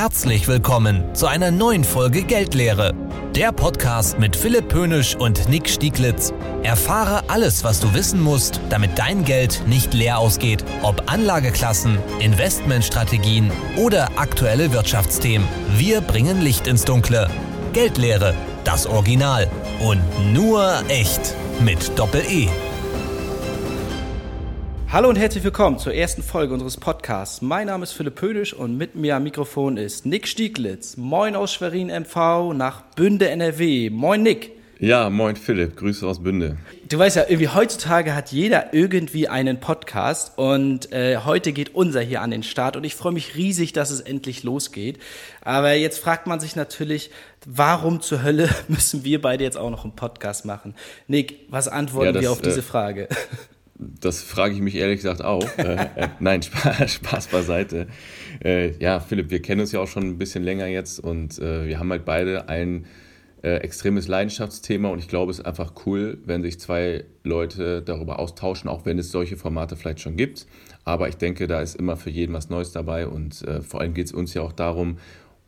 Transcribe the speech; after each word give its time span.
Herzlich 0.00 0.46
willkommen 0.46 1.12
zu 1.12 1.26
einer 1.26 1.50
neuen 1.50 1.82
Folge 1.82 2.22
Geldlehre. 2.22 2.94
Der 3.34 3.50
Podcast 3.50 4.16
mit 4.20 4.36
Philipp 4.36 4.68
Pönisch 4.68 5.16
und 5.16 5.48
Nick 5.48 5.68
Stieglitz. 5.68 6.32
Erfahre 6.62 7.28
alles, 7.28 7.64
was 7.64 7.80
du 7.80 7.92
wissen 7.94 8.20
musst, 8.20 8.60
damit 8.70 8.96
dein 8.96 9.24
Geld 9.24 9.60
nicht 9.66 9.94
leer 9.94 10.20
ausgeht. 10.20 10.64
Ob 10.82 11.10
Anlageklassen, 11.10 11.98
Investmentstrategien 12.20 13.50
oder 13.76 14.08
aktuelle 14.14 14.72
Wirtschaftsthemen. 14.72 15.48
Wir 15.76 16.00
bringen 16.00 16.42
Licht 16.42 16.68
ins 16.68 16.84
Dunkle. 16.84 17.28
Geldlehre, 17.72 18.36
das 18.62 18.86
Original. 18.86 19.50
Und 19.80 20.00
nur 20.32 20.80
echt. 20.88 21.34
Mit 21.58 21.98
Doppel-E. 21.98 22.48
Hallo 24.90 25.10
und 25.10 25.16
herzlich 25.16 25.44
willkommen 25.44 25.78
zur 25.78 25.92
ersten 25.92 26.22
Folge 26.22 26.54
unseres 26.54 26.78
Podcasts. 26.78 27.42
Mein 27.42 27.66
Name 27.66 27.82
ist 27.82 27.92
Philipp 27.92 28.14
Pödisch 28.14 28.54
und 28.54 28.78
mit 28.78 28.94
mir 28.94 29.16
am 29.16 29.24
Mikrofon 29.24 29.76
ist 29.76 30.06
Nick 30.06 30.26
Stieglitz. 30.26 30.96
Moin 30.96 31.36
aus 31.36 31.52
Schwerin 31.52 31.88
MV 31.88 32.54
nach 32.54 32.80
Bünde 32.96 33.28
NRW. 33.28 33.90
Moin 33.90 34.22
Nick. 34.22 34.52
Ja, 34.78 35.10
moin 35.10 35.36
Philipp, 35.36 35.76
Grüße 35.76 36.06
aus 36.06 36.22
Bünde. 36.22 36.56
Du 36.88 36.98
weißt 36.98 37.16
ja, 37.16 37.24
irgendwie 37.28 37.48
heutzutage 37.48 38.14
hat 38.14 38.32
jeder 38.32 38.72
irgendwie 38.72 39.28
einen 39.28 39.60
Podcast 39.60 40.38
und 40.38 40.90
äh, 40.90 41.18
heute 41.18 41.52
geht 41.52 41.74
unser 41.74 42.00
hier 42.00 42.22
an 42.22 42.30
den 42.30 42.42
Start 42.42 42.74
und 42.74 42.84
ich 42.84 42.94
freue 42.94 43.12
mich 43.12 43.36
riesig, 43.36 43.74
dass 43.74 43.90
es 43.90 44.00
endlich 44.00 44.42
losgeht. 44.42 44.98
Aber 45.42 45.74
jetzt 45.74 45.98
fragt 45.98 46.26
man 46.26 46.40
sich 46.40 46.56
natürlich, 46.56 47.10
warum 47.44 48.00
zur 48.00 48.22
Hölle 48.22 48.48
müssen 48.68 49.04
wir 49.04 49.20
beide 49.20 49.44
jetzt 49.44 49.58
auch 49.58 49.68
noch 49.68 49.84
einen 49.84 49.96
Podcast 49.96 50.46
machen? 50.46 50.74
Nick, 51.08 51.40
was 51.50 51.68
antworten 51.68 52.06
ja, 52.06 52.12
das, 52.12 52.22
wir 52.22 52.32
auf 52.32 52.40
diese 52.40 52.60
äh, 52.60 52.62
Frage? 52.62 53.08
Das 53.78 54.22
frage 54.22 54.54
ich 54.54 54.60
mich 54.60 54.74
ehrlich 54.74 54.96
gesagt 54.96 55.22
auch. 55.22 55.46
äh, 55.58 55.86
äh, 55.96 56.08
nein, 56.20 56.42
Spaß, 56.42 56.92
Spaß 56.94 57.28
beiseite. 57.28 57.86
Äh, 58.44 58.76
ja, 58.78 59.00
Philipp, 59.00 59.30
wir 59.30 59.40
kennen 59.40 59.60
uns 59.60 59.72
ja 59.72 59.80
auch 59.80 59.88
schon 59.88 60.04
ein 60.04 60.18
bisschen 60.18 60.42
länger 60.42 60.66
jetzt 60.66 60.98
und 60.98 61.38
äh, 61.38 61.66
wir 61.66 61.78
haben 61.78 61.90
halt 61.90 62.04
beide 62.04 62.48
ein 62.48 62.86
äh, 63.42 63.56
extremes 63.58 64.08
Leidenschaftsthema 64.08 64.88
und 64.88 64.98
ich 64.98 65.06
glaube, 65.06 65.30
es 65.30 65.38
ist 65.38 65.46
einfach 65.46 65.72
cool, 65.86 66.18
wenn 66.24 66.42
sich 66.42 66.58
zwei 66.58 67.04
Leute 67.22 67.82
darüber 67.82 68.18
austauschen, 68.18 68.68
auch 68.68 68.84
wenn 68.84 68.98
es 68.98 69.12
solche 69.12 69.36
Formate 69.36 69.76
vielleicht 69.76 70.00
schon 70.00 70.16
gibt. 70.16 70.46
Aber 70.84 71.08
ich 71.08 71.16
denke, 71.16 71.46
da 71.46 71.60
ist 71.60 71.76
immer 71.76 71.96
für 71.96 72.10
jeden 72.10 72.32
was 72.32 72.50
Neues 72.50 72.72
dabei 72.72 73.06
und 73.06 73.44
vor 73.60 73.80
allem 73.80 73.92
geht 73.92 74.06
es 74.06 74.12
uns 74.12 74.34
ja 74.34 74.42
auch 74.42 74.52
darum, 74.52 74.96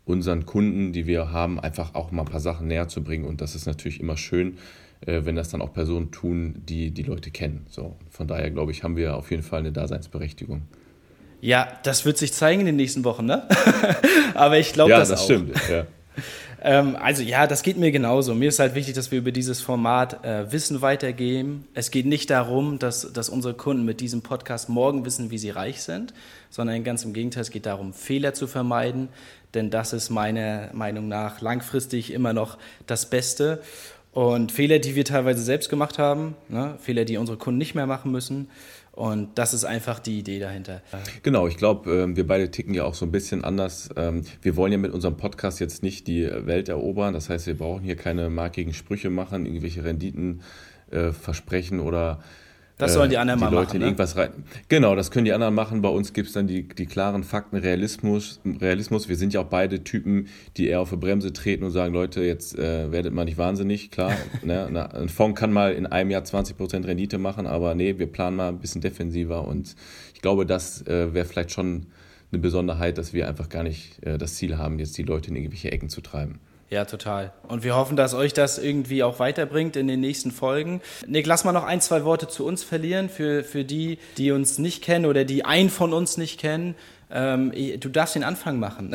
unseren 0.05 0.47
Kunden, 0.47 0.93
die 0.93 1.07
wir 1.07 1.33
haben, 1.33 1.59
einfach 1.59 1.95
auch 1.95 2.11
mal 2.11 2.23
ein 2.23 2.29
paar 2.29 2.41
Sachen 2.41 2.67
näher 2.67 2.89
zu 2.89 3.03
bringen 3.03 3.25
und 3.25 3.41
das 3.41 3.55
ist 3.55 3.67
natürlich 3.67 4.01
immer 4.01 4.17
schön, 4.17 4.59
wenn 5.07 5.37
das 5.37 5.49
dann 5.49 5.63
auch 5.63 5.73
Personen 5.73 6.11
tun, 6.11 6.63
die 6.69 6.91
die 6.91 7.03
Leute 7.03 7.31
kennen. 7.31 7.67
So, 7.69 7.97
von 8.11 8.29
daher 8.29 8.51
glaube 8.51 8.73
ich, 8.73 8.83
haben 8.83 8.97
wir 8.97 9.17
auf 9.17 9.31
jeden 9.31 9.43
Fall 9.43 9.61
eine 9.61 9.73
Daseinsberechtigung. 9.73 10.63
Ja, 11.41 11.69
das 11.85 12.05
wird 12.05 12.19
sich 12.19 12.33
zeigen 12.33 12.61
in 12.61 12.67
den 12.67 12.77
nächsten 12.77 13.05
Wochen, 13.05 13.25
ne? 13.25 13.49
Aber 14.35 14.59
ich 14.59 14.73
glaube 14.73 14.91
ja, 14.91 14.99
das, 14.99 15.09
das 15.09 15.21
auch. 15.21 15.25
stimmt. 15.25 15.57
Ja. 15.71 15.87
ähm, 16.63 16.97
also 17.01 17.23
ja, 17.23 17.47
das 17.47 17.63
geht 17.63 17.79
mir 17.79 17.91
genauso. 17.91 18.35
Mir 18.35 18.51
ist 18.51 18.59
halt 18.59 18.75
wichtig, 18.75 18.95
dass 18.95 19.11
wir 19.11 19.19
über 19.19 19.33
dieses 19.33 19.63
Format 19.63 20.23
äh, 20.23 20.53
Wissen 20.53 20.83
weitergeben. 20.83 21.67
Es 21.73 21.91
geht 21.91 22.05
nicht 22.05 22.29
darum, 22.29 22.79
dass, 22.79 23.11
dass 23.13 23.31
unsere 23.31 23.55
Kunden 23.55 23.87
mit 23.87 24.01
diesem 24.01 24.21
Podcast 24.21 24.69
morgen 24.69 25.07
wissen, 25.07 25.31
wie 25.31 25.39
sie 25.39 25.51
reich 25.51 25.81
sind, 25.81 26.13
sondern 26.51 26.85
ganz 26.85 27.05
im 27.05 27.15
Gegenteil, 27.15 27.43
es 27.43 27.51
geht 27.51 27.65
darum, 27.65 27.95
Fehler 27.95 28.35
zu 28.35 28.47
vermeiden, 28.47 29.09
denn 29.55 29.71
das 29.71 29.95
ist 29.95 30.11
meiner 30.11 30.69
Meinung 30.75 31.09
nach 31.09 31.41
langfristig 31.41 32.13
immer 32.13 32.35
noch 32.35 32.59
das 32.87 33.09
Beste. 33.09 33.63
Und 34.13 34.51
Fehler, 34.51 34.81
die 34.81 34.97
wir 34.97 35.05
teilweise 35.05 35.43
selbst 35.43 35.69
gemacht 35.69 35.99
haben, 35.99 36.35
ne? 36.49 36.77
Fehler, 36.81 37.05
die 37.05 37.17
unsere 37.17 37.39
Kunden 37.39 37.59
nicht 37.59 37.75
mehr 37.75 37.87
machen 37.87 38.11
müssen. 38.11 38.49
Und 38.93 39.39
das 39.39 39.55
ist 39.55 39.65
einfach 39.65 40.01
die 40.01 40.19
Idee 40.19 40.41
dahinter. 40.41 40.83
Genau, 41.23 41.47
ich 41.47 41.57
glaube, 41.57 41.91
ähm, 41.91 42.17
wir 42.17 42.27
beide 42.27 42.51
ticken 42.51 42.75
ja 42.75 42.85
auch 42.85 42.95
so 42.95 43.07
ein 43.07 43.13
bisschen 43.13 43.45
anders. 43.45 43.89
Ähm, 43.97 44.25
wir 44.43 44.57
wollen 44.57 44.73
ja 44.73 44.79
mit 44.79 44.93
unserem 44.93 45.17
Podcast 45.17 45.61
jetzt 45.61 45.85
nicht 45.85 46.09
die 46.09 46.29
Welt 46.29 46.69
erobern. 46.69 47.15
Das 47.15 47.31
heißt, 47.31 47.47
wir 47.47 47.57
brauchen 47.57 47.85
hier 47.85 47.97
keine 47.97 48.31
markigen 48.31 48.75
Sprüche 48.75 49.09
machen, 49.09 49.47
irgendwelche 49.47 49.85
Renditen 49.85 50.43
äh, 50.91 51.13
versprechen 51.13 51.79
oder 51.79 52.21
das 52.81 52.95
sollen 52.95 53.11
die 53.11 53.19
anderen 53.19 53.39
die 53.39 53.45
mal 53.45 53.51
Leute 53.53 53.67
machen. 53.67 53.77
In 53.77 53.81
ne? 53.81 53.87
irgendwas 53.87 54.17
rein. 54.17 54.31
Genau, 54.69 54.97
das 54.97 55.11
können 55.11 55.25
die 55.25 55.33
anderen 55.33 55.55
machen. 55.55 55.83
Bei 55.83 55.89
uns 55.89 56.13
gibt 56.13 56.29
es 56.29 56.35
dann 56.35 56.47
die, 56.47 56.67
die 56.67 56.87
klaren 56.87 57.23
Fakten, 57.23 57.57
Realismus, 57.57 58.41
Realismus. 58.45 59.09
Wir 59.09 59.17
sind 59.17 59.33
ja 59.33 59.41
auch 59.41 59.47
beide 59.47 59.85
Typen, 59.85 60.29
die 60.57 60.69
eher 60.69 60.81
auf 60.81 60.91
die 60.91 60.97
Bremse 60.97 61.33
treten 61.33 61.65
und 61.65 61.71
sagen, 61.71 61.95
Leute, 61.95 62.23
jetzt 62.23 62.59
äh, 62.59 62.91
werdet 62.91 63.13
mal 63.13 63.25
nicht 63.25 63.39
wahnsinnig. 63.39 63.91
Klar, 63.91 64.13
ne? 64.43 64.69
Na, 64.71 64.87
ein 64.87 65.09
Fonds 65.09 65.39
kann 65.39 65.53
mal 65.53 65.73
in 65.73 65.87
einem 65.87 66.11
Jahr 66.11 66.23
20% 66.23 66.87
Rendite 66.87 67.19
machen, 67.19 67.47
aber 67.47 67.75
nee, 67.75 67.99
wir 67.99 68.07
planen 68.07 68.37
mal 68.37 68.49
ein 68.49 68.59
bisschen 68.59 68.81
defensiver. 68.81 69.47
Und 69.47 69.77
ich 70.15 70.21
glaube, 70.21 70.47
das 70.47 70.87
äh, 70.87 71.15
wäre 71.15 71.25
vielleicht 71.25 71.53
schon 71.53 71.87
eine 72.33 72.41
Besonderheit, 72.41 72.99
dass 72.99 73.13
wir 73.13 73.29
einfach 73.29 73.49
gar 73.49 73.63
nicht 73.63 74.05
äh, 74.05 74.19
das 74.19 74.37
Ziel 74.37 74.59
haben, 74.59 74.79
jetzt 74.79 74.97
die 74.99 75.03
Leute 75.03 75.31
in 75.31 75.37
irgendwelche 75.37 75.73
Ecken 75.73 75.89
zu 75.89 76.01
treiben. 76.01 76.41
Ja, 76.71 76.85
total. 76.85 77.33
Und 77.49 77.65
wir 77.65 77.75
hoffen, 77.75 77.97
dass 77.97 78.15
euch 78.15 78.33
das 78.33 78.57
irgendwie 78.57 79.03
auch 79.03 79.19
weiterbringt 79.19 79.75
in 79.75 79.89
den 79.89 79.99
nächsten 79.99 80.31
Folgen. 80.31 80.81
Nick, 81.05 81.27
lass 81.27 81.43
mal 81.43 81.51
noch 81.51 81.65
ein, 81.65 81.81
zwei 81.81 82.05
Worte 82.05 82.29
zu 82.29 82.47
uns 82.47 82.63
verlieren 82.63 83.09
für, 83.09 83.43
für 83.43 83.65
die, 83.65 83.99
die 84.17 84.31
uns 84.31 84.59
nicht 84.59 84.81
kennen 84.81 85.05
oder 85.05 85.25
die 85.25 85.45
einen 85.45 85.69
von 85.69 85.93
uns 85.93 86.17
nicht 86.17 86.39
kennen. 86.39 86.77
Ähm, 87.11 87.53
du 87.81 87.89
darfst 87.89 88.15
den 88.15 88.23
Anfang 88.23 88.61
machen. 88.61 88.95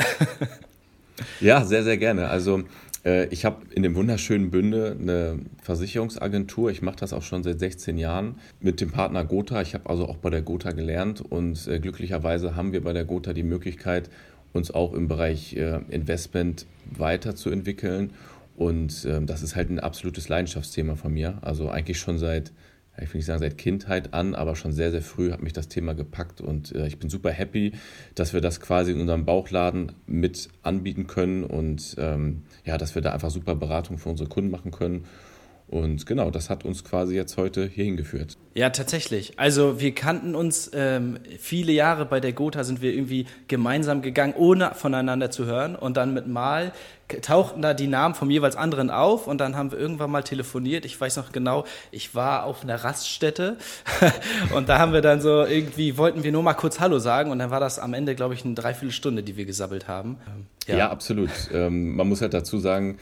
ja, 1.41 1.65
sehr, 1.65 1.83
sehr 1.83 1.97
gerne. 1.97 2.29
Also 2.29 2.63
äh, 3.05 3.27
ich 3.27 3.43
habe 3.43 3.57
in 3.71 3.83
dem 3.83 3.95
wunderschönen 3.95 4.51
Bünde 4.51 4.95
eine 4.97 5.39
Versicherungsagentur. 5.61 6.71
Ich 6.71 6.81
mache 6.81 6.95
das 6.97 7.11
auch 7.11 7.23
schon 7.23 7.43
seit 7.43 7.59
16 7.59 7.97
Jahren 7.97 8.35
mit 8.61 8.79
dem 8.79 8.91
Partner 8.91 9.25
Gotha. 9.25 9.61
Ich 9.61 9.73
habe 9.73 9.89
also 9.89 10.07
auch 10.07 10.17
bei 10.17 10.29
der 10.29 10.41
Gotha 10.41 10.71
gelernt 10.71 11.19
und 11.21 11.67
äh, 11.67 11.79
glücklicherweise 11.79 12.55
haben 12.55 12.71
wir 12.71 12.81
bei 12.81 12.93
der 12.93 13.03
Gotha 13.03 13.33
die 13.33 13.43
Möglichkeit, 13.43 14.09
uns 14.55 14.71
auch 14.71 14.93
im 14.93 15.07
Bereich 15.07 15.55
äh, 15.55 15.79
Investment 15.89 16.65
weiterzuentwickeln. 16.97 18.13
Und 18.55 19.05
ähm, 19.05 19.25
das 19.27 19.43
ist 19.43 19.55
halt 19.55 19.69
ein 19.69 19.79
absolutes 19.79 20.29
Leidenschaftsthema 20.29 20.95
von 20.95 21.13
mir. 21.13 21.39
Also 21.41 21.69
eigentlich 21.69 21.99
schon 21.99 22.17
seit, 22.17 22.53
ich 22.97 23.13
will 23.13 23.19
nicht 23.19 23.25
sagen 23.25 23.41
seit 23.41 23.57
Kindheit 23.57 24.13
an, 24.13 24.33
aber 24.33 24.55
schon 24.55 24.71
sehr, 24.71 24.91
sehr 24.91 25.01
früh 25.01 25.31
hat 25.31 25.43
mich 25.43 25.51
das 25.51 25.67
Thema 25.67 25.93
gepackt. 25.93 26.39
Und 26.39 26.73
äh, 26.73 26.87
ich 26.87 26.97
bin 26.97 27.09
super 27.09 27.31
happy, 27.31 27.73
dass 28.15 28.33
wir 28.33 28.39
das 28.39 28.61
quasi 28.61 28.93
in 28.93 29.01
unserem 29.01 29.25
Bauchladen 29.25 29.91
mit 30.07 30.47
anbieten 30.63 31.07
können 31.07 31.43
und 31.43 31.95
ähm, 31.97 32.43
ja, 32.63 32.77
dass 32.77 32.95
wir 32.95 33.01
da 33.01 33.11
einfach 33.11 33.31
super 33.31 33.55
Beratung 33.55 33.97
für 33.97 34.09
unsere 34.09 34.29
Kunden 34.29 34.51
machen 34.51 34.71
können. 34.71 35.05
Und 35.67 36.05
genau, 36.05 36.29
das 36.29 36.49
hat 36.49 36.63
uns 36.63 36.83
quasi 36.83 37.15
jetzt 37.15 37.37
heute 37.37 37.65
hierhin 37.65 37.97
geführt. 37.97 38.37
Ja, 38.53 38.69
tatsächlich. 38.69 39.39
Also 39.39 39.79
wir 39.79 39.95
kannten 39.95 40.35
uns 40.35 40.69
ähm, 40.73 41.17
viele 41.39 41.71
Jahre 41.71 42.05
bei 42.05 42.19
der 42.19 42.33
Gotha 42.33 42.63
sind 42.63 42.81
wir 42.81 42.93
irgendwie 42.93 43.25
gemeinsam 43.47 44.03
gegangen, 44.03 44.35
ohne 44.37 44.75
voneinander 44.75 45.31
zu 45.31 45.45
hören. 45.45 45.75
Und 45.75 45.97
dann 45.97 46.13
mit 46.13 46.27
Mal 46.27 46.71
tauchten 47.21 47.61
da 47.61 47.73
die 47.73 47.87
Namen 47.87 48.15
vom 48.15 48.29
jeweils 48.29 48.55
anderen 48.55 48.89
auf 48.89 49.27
und 49.27 49.39
dann 49.39 49.55
haben 49.55 49.71
wir 49.71 49.79
irgendwann 49.79 50.11
mal 50.11 50.23
telefoniert. 50.23 50.85
Ich 50.85 50.99
weiß 50.99 51.17
noch 51.17 51.31
genau, 51.31 51.65
ich 51.91 52.15
war 52.15 52.45
auf 52.45 52.63
einer 52.63 52.83
Raststätte 52.83 53.57
und 54.55 54.69
da 54.69 54.79
haben 54.79 54.93
wir 54.93 55.01
dann 55.01 55.21
so 55.21 55.43
irgendwie, 55.43 55.97
wollten 55.97 56.23
wir 56.23 56.31
nur 56.31 56.41
mal 56.41 56.53
kurz 56.53 56.79
Hallo 56.79 56.97
sagen 56.99 57.31
und 57.31 57.39
dann 57.39 57.51
war 57.51 57.59
das 57.59 57.77
am 57.77 57.93
Ende, 57.93 58.15
glaube 58.15 58.33
ich, 58.33 58.43
eine 58.43 58.55
Dreiviertelstunde, 58.55 59.23
die 59.23 59.37
wir 59.37 59.45
gesabbelt 59.45 59.87
haben. 59.87 60.17
Ja, 60.67 60.77
ja 60.77 60.89
absolut. 60.89 61.29
Ähm, 61.53 61.95
man 61.95 62.07
muss 62.07 62.21
halt 62.21 62.33
dazu 62.33 62.57
sagen, 62.57 62.97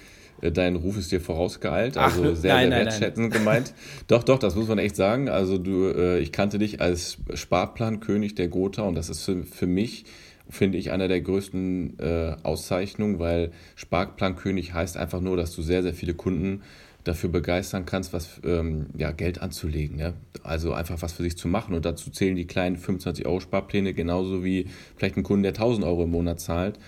dein 0.52 0.76
Ruf 0.76 0.98
ist 0.98 1.12
dir 1.12 1.22
vorausgeeilt, 1.22 1.98
also 1.98 2.32
Ach, 2.32 2.36
sehr, 2.36 2.54
nein, 2.56 2.70
sehr 2.70 2.80
wertschätzend 2.80 3.34
gemeint. 3.34 3.74
Doch, 4.08 4.24
doch, 4.24 4.40
das 4.40 4.56
muss 4.56 4.68
man 4.68 4.78
echt 4.78 4.96
sagen. 4.96 5.30
Also 5.30 5.58
du, 5.58 5.88
äh, 5.88 6.20
ich 6.20 6.32
kannte 6.32 6.60
dich 6.60 6.82
als 6.82 7.18
Sparplankönig 7.34 8.36
der 8.36 8.48
Gotha 8.48 8.84
und 8.84 8.96
das 8.96 9.10
ist 9.10 9.24
für, 9.24 9.44
für 9.44 9.68
mich, 9.68 10.06
finde 10.50 10.78
ich, 10.78 10.92
einer 10.92 11.08
der 11.08 11.22
größten 11.22 12.00
äh, 12.00 12.36
Auszeichnungen, 12.44 13.20
weil 13.20 13.52
Sparplankönig 13.76 14.74
heißt 14.74 14.98
einfach 14.98 15.22
nur, 15.22 15.38
dass 15.38 15.56
du 15.56 15.62
sehr, 15.62 15.84
sehr 15.84 15.94
viele 15.94 16.14
Kunden 16.14 16.62
dafür 17.04 17.30
begeistern 17.30 17.86
kannst, 17.86 18.14
was 18.14 18.40
ähm, 18.46 18.88
ja, 18.98 19.12
Geld 19.12 19.42
anzulegen. 19.42 20.00
Ja? 20.00 20.14
Also 20.44 20.74
einfach 20.74 21.02
was 21.02 21.14
für 21.14 21.24
sich 21.24 21.38
zu 21.38 21.48
machen. 21.48 21.76
Und 21.76 21.86
dazu 21.86 22.10
zählen 22.12 22.36
die 22.36 22.48
kleinen 22.48 22.78
25 22.78 23.26
Euro 23.26 23.40
Sparpläne 23.40 23.94
genauso 23.94 24.44
wie 24.44 24.68
vielleicht 24.96 25.18
ein 25.18 25.24
Kunde, 25.24 25.52
der 25.52 25.62
1000 25.62 25.86
Euro 25.86 26.04
im 26.04 26.12
Monat 26.12 26.40
zahlt. 26.40 26.80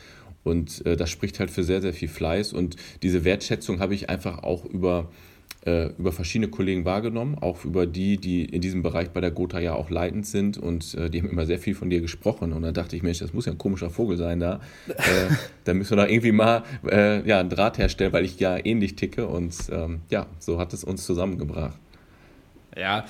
Und 0.45 0.85
äh, 0.85 0.95
das 0.95 1.09
spricht 1.09 1.39
halt 1.39 1.49
für 1.51 1.63
sehr, 1.63 1.81
sehr 1.81 1.91
viel 1.91 2.07
Fleiß. 2.07 2.53
Und 2.53 2.77
diese 3.03 3.25
Wertschätzung 3.25 3.79
habe 3.79 3.95
ich 3.95 4.09
einfach 4.09 4.43
auch 4.43 4.63
über, 4.63 5.09
äh, 5.65 5.89
über 5.97 6.11
verschiedene 6.11 6.51
Kollegen 6.51 6.85
wahrgenommen, 6.85 7.35
auch 7.41 7.65
über 7.65 7.87
die, 7.87 8.17
die 8.17 8.45
in 8.45 8.61
diesem 8.61 8.83
Bereich 8.83 9.09
bei 9.09 9.21
der 9.21 9.31
Gotha 9.31 9.59
ja 9.59 9.73
auch 9.73 9.89
leitend 9.89 10.27
sind. 10.27 10.59
Und 10.59 10.93
äh, 10.93 11.09
die 11.09 11.19
haben 11.19 11.29
immer 11.29 11.47
sehr 11.47 11.57
viel 11.57 11.73
von 11.73 11.89
dir 11.89 11.99
gesprochen. 11.99 12.53
Und 12.53 12.61
dann 12.61 12.75
dachte 12.75 12.95
ich, 12.95 13.01
Mensch, 13.01 13.19
das 13.19 13.33
muss 13.33 13.47
ja 13.47 13.53
ein 13.53 13.57
komischer 13.57 13.89
Vogel 13.89 14.17
sein 14.17 14.39
da. 14.39 14.61
Äh, 14.87 15.33
da 15.65 15.73
müssen 15.73 15.97
wir 15.97 16.03
doch 16.03 16.11
irgendwie 16.11 16.31
mal 16.31 16.63
äh, 16.87 17.27
ja, 17.27 17.39
einen 17.39 17.49
Draht 17.49 17.79
herstellen, 17.79 18.13
weil 18.13 18.23
ich 18.23 18.39
ja 18.39 18.63
ähnlich 18.63 18.95
ticke. 18.95 19.27
Und 19.27 19.55
ähm, 19.71 20.01
ja, 20.09 20.27
so 20.39 20.59
hat 20.59 20.73
es 20.73 20.83
uns 20.83 21.05
zusammengebracht. 21.05 21.77
Ja, 22.77 23.05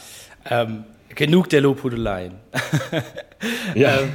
ähm, 0.50 0.86
Genug 1.16 1.50
der 1.50 1.62
Lobhudeleien. 1.62 2.34
ja. 3.76 4.00
ähm, 4.00 4.14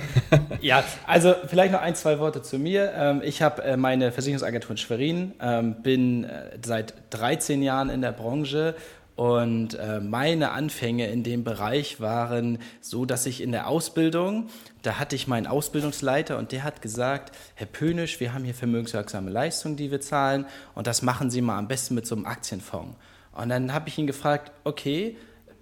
ja, 0.60 0.84
also 1.06 1.34
vielleicht 1.46 1.72
noch 1.72 1.80
ein, 1.80 1.94
zwei 1.94 2.18
Worte 2.18 2.42
zu 2.42 2.58
mir. 2.58 2.92
Ähm, 2.94 3.22
ich 3.24 3.42
habe 3.42 3.62
äh, 3.62 3.76
meine 3.76 4.12
Versicherungsagentur 4.12 4.72
in 4.72 4.76
Schwerin, 4.76 5.32
ähm, 5.40 5.82
bin 5.82 6.24
äh, 6.24 6.58
seit 6.64 6.94
13 7.10 7.62
Jahren 7.62 7.88
in 7.88 8.02
der 8.02 8.12
Branche 8.12 8.74
Und 9.20 9.74
äh, 9.74 10.00
meine 10.00 10.52
Anfänge 10.52 11.08
in 11.08 11.22
dem 11.22 11.44
Bereich 11.44 12.00
waren 12.00 12.58
so, 12.80 13.04
dass 13.04 13.26
ich 13.26 13.42
in 13.42 13.52
der 13.52 13.66
Ausbildung, 13.66 14.48
da 14.80 14.98
hatte 14.98 15.14
ich 15.14 15.28
meinen 15.28 15.46
Ausbildungsleiter 15.46 16.38
und 16.38 16.52
der 16.52 16.64
hat 16.64 16.80
gesagt, 16.80 17.36
Herr 17.54 17.66
Pönisch, 17.66 18.18
wir 18.18 18.32
haben 18.32 18.44
hier 18.44 18.54
vermögenswirksame 18.54 19.30
Leistungen, 19.30 19.76
die 19.76 19.90
wir 19.90 20.00
zahlen 20.00 20.46
und 20.74 20.86
das 20.86 21.02
machen 21.02 21.30
Sie 21.30 21.42
mal 21.42 21.58
am 21.58 21.68
besten 21.68 21.94
mit 21.96 22.06
so 22.06 22.14
einem 22.14 22.24
Aktienfonds. 22.24 22.96
Und 23.32 23.50
dann 23.50 23.74
habe 23.74 23.90
ich 23.90 23.98
ihn 23.98 24.06
gefragt, 24.06 24.52
okay, 24.64 25.18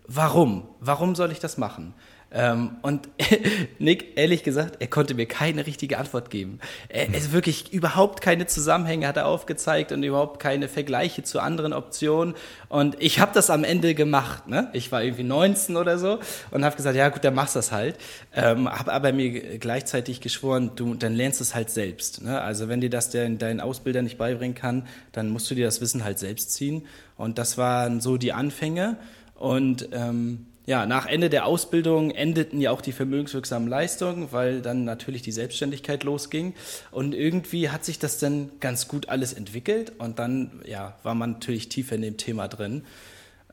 warum? 0.08 0.66
Warum 0.80 1.14
soll 1.14 1.30
ich 1.30 1.38
das 1.38 1.58
machen? 1.58 1.94
Ähm, 2.30 2.76
und 2.82 3.08
Nick, 3.78 4.18
ehrlich 4.18 4.42
gesagt, 4.42 4.76
er 4.80 4.86
konnte 4.86 5.14
mir 5.14 5.24
keine 5.24 5.66
richtige 5.66 5.96
Antwort 5.96 6.28
geben. 6.30 6.58
Er 6.90 7.14
ist 7.14 7.32
wirklich 7.32 7.72
überhaupt 7.72 8.20
keine 8.20 8.46
Zusammenhänge 8.46 9.06
hat 9.06 9.16
er 9.16 9.26
aufgezeigt 9.26 9.92
und 9.92 10.02
überhaupt 10.02 10.38
keine 10.38 10.68
Vergleiche 10.68 11.22
zu 11.22 11.40
anderen 11.40 11.72
Optionen. 11.72 12.34
Und 12.68 12.96
ich 13.00 13.18
habe 13.18 13.32
das 13.32 13.48
am 13.48 13.64
Ende 13.64 13.94
gemacht. 13.94 14.46
Ne? 14.46 14.68
Ich 14.74 14.92
war 14.92 15.02
irgendwie 15.02 15.22
19 15.22 15.76
oder 15.76 15.98
so 15.98 16.18
und 16.50 16.66
habe 16.66 16.76
gesagt, 16.76 16.96
ja 16.96 17.08
gut, 17.08 17.24
dann 17.24 17.34
machst 17.34 17.56
das 17.56 17.72
halt. 17.72 17.96
Ähm, 18.34 18.68
habe 18.68 18.92
aber 18.92 19.12
mir 19.12 19.58
gleichzeitig 19.58 20.20
geschworen, 20.20 20.72
du 20.76 20.94
dann 20.94 21.14
lernst 21.14 21.40
es 21.40 21.54
halt 21.54 21.70
selbst. 21.70 22.22
Ne? 22.22 22.38
Also 22.42 22.68
wenn 22.68 22.82
dir 22.82 22.90
das 22.90 23.08
dein, 23.08 23.38
dein 23.38 23.58
Ausbilder 23.60 24.02
nicht 24.02 24.18
beibringen 24.18 24.54
kann, 24.54 24.86
dann 25.12 25.30
musst 25.30 25.50
du 25.50 25.54
dir 25.54 25.64
das 25.64 25.80
Wissen 25.80 26.04
halt 26.04 26.18
selbst 26.18 26.52
ziehen. 26.52 26.86
Und 27.16 27.38
das 27.38 27.56
waren 27.56 28.02
so 28.02 28.18
die 28.18 28.34
Anfänge. 28.34 28.98
Und 29.38 29.88
ähm, 29.92 30.46
ja, 30.66 30.84
nach 30.84 31.06
Ende 31.06 31.30
der 31.30 31.46
Ausbildung 31.46 32.10
endeten 32.10 32.60
ja 32.60 32.72
auch 32.72 32.82
die 32.82 32.92
vermögenswirksamen 32.92 33.68
Leistungen, 33.68 34.32
weil 34.32 34.60
dann 34.60 34.84
natürlich 34.84 35.22
die 35.22 35.32
Selbstständigkeit 35.32 36.04
losging. 36.04 36.54
Und 36.90 37.14
irgendwie 37.14 37.70
hat 37.70 37.86
sich 37.86 37.98
das 37.98 38.18
dann 38.18 38.50
ganz 38.60 38.86
gut 38.86 39.08
alles 39.08 39.32
entwickelt 39.32 39.92
und 39.98 40.18
dann 40.18 40.60
ja, 40.66 40.94
war 41.02 41.14
man 41.14 41.32
natürlich 41.32 41.70
tiefer 41.70 41.94
in 41.94 42.02
dem 42.02 42.16
Thema 42.18 42.48
drin. 42.48 42.84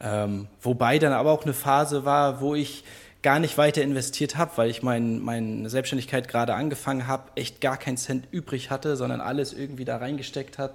Ähm, 0.01 0.47
wobei 0.61 0.99
dann 0.99 1.13
aber 1.13 1.31
auch 1.31 1.43
eine 1.43 1.53
Phase 1.53 2.03
war, 2.03 2.41
wo 2.41 2.53
ich 2.53 2.83
gar 3.21 3.39
nicht 3.39 3.57
weiter 3.57 3.81
investiert 3.81 4.35
habe, 4.35 4.51
weil 4.57 4.69
ich 4.69 4.83
mein, 4.83 5.19
meine 5.19 5.69
Selbstständigkeit 5.69 6.27
gerade 6.27 6.53
angefangen 6.53 7.07
habe, 7.07 7.31
echt 7.35 7.61
gar 7.61 7.77
keinen 7.77 7.97
Cent 7.97 8.27
übrig 8.31 8.71
hatte, 8.71 8.97
sondern 8.97 9.21
alles 9.21 9.53
irgendwie 9.53 9.85
da 9.85 9.97
reingesteckt 9.97 10.57
habe 10.57 10.73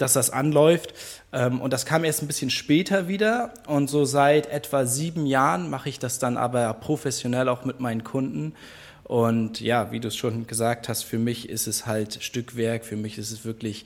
dass 0.00 0.12
das 0.12 0.30
anläuft. 0.30 0.94
Ähm, 1.32 1.60
und 1.60 1.72
das 1.72 1.86
kam 1.86 2.04
erst 2.04 2.22
ein 2.22 2.26
bisschen 2.26 2.50
später 2.50 3.08
wieder. 3.08 3.52
Und 3.66 3.88
so 3.88 4.04
seit 4.04 4.46
etwa 4.46 4.86
sieben 4.86 5.26
Jahren 5.26 5.70
mache 5.70 5.88
ich 5.88 5.98
das 5.98 6.18
dann 6.18 6.36
aber 6.36 6.72
professionell 6.74 7.48
auch 7.48 7.64
mit 7.64 7.80
meinen 7.80 8.04
Kunden. 8.04 8.54
Und 9.04 9.60
ja, 9.60 9.90
wie 9.90 10.00
du 10.00 10.08
es 10.08 10.16
schon 10.16 10.46
gesagt 10.46 10.88
hast, 10.88 11.02
für 11.02 11.18
mich 11.18 11.48
ist 11.48 11.66
es 11.66 11.86
halt 11.86 12.22
Stückwerk, 12.22 12.84
für 12.84 12.96
mich 12.96 13.18
ist 13.18 13.32
es 13.32 13.44
wirklich 13.44 13.84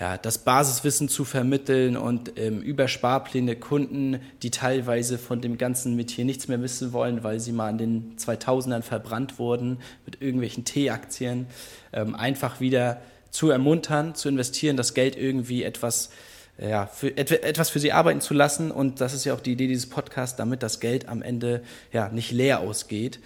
ja, 0.00 0.16
das 0.16 0.38
Basiswissen 0.38 1.08
zu 1.08 1.24
vermitteln 1.24 1.96
und 1.96 2.38
ähm, 2.38 2.60
über 2.60 2.86
Sparpläne 2.86 3.56
Kunden, 3.56 4.20
die 4.42 4.50
teilweise 4.50 5.18
von 5.18 5.40
dem 5.40 5.58
ganzen 5.58 5.96
Metier 5.96 6.24
nichts 6.24 6.46
mehr 6.46 6.62
wissen 6.62 6.92
wollen, 6.92 7.24
weil 7.24 7.40
sie 7.40 7.52
mal 7.52 7.70
in 7.70 7.78
den 7.78 8.16
2000ern 8.16 8.82
verbrannt 8.82 9.40
wurden 9.40 9.78
mit 10.06 10.22
irgendwelchen 10.22 10.64
T-Aktien, 10.64 11.46
ähm, 11.92 12.14
einfach 12.14 12.60
wieder 12.60 13.00
zu 13.30 13.50
ermuntern, 13.50 14.14
zu 14.14 14.28
investieren, 14.28 14.76
das 14.76 14.94
Geld 14.94 15.16
irgendwie 15.16 15.62
etwas, 15.62 16.10
ja, 16.58 16.86
für, 16.86 17.16
etwas 17.16 17.70
für 17.70 17.80
sie 17.80 17.92
arbeiten 17.92 18.20
zu 18.20 18.34
lassen. 18.34 18.70
Und 18.70 19.00
das 19.00 19.14
ist 19.14 19.24
ja 19.24 19.34
auch 19.34 19.40
die 19.40 19.52
Idee 19.52 19.66
dieses 19.66 19.88
Podcasts, 19.88 20.36
damit 20.36 20.62
das 20.62 20.80
Geld 20.80 21.08
am 21.08 21.22
Ende 21.22 21.62
ja 21.92 22.08
nicht 22.08 22.30
leer 22.30 22.60
ausgeht. 22.60 23.20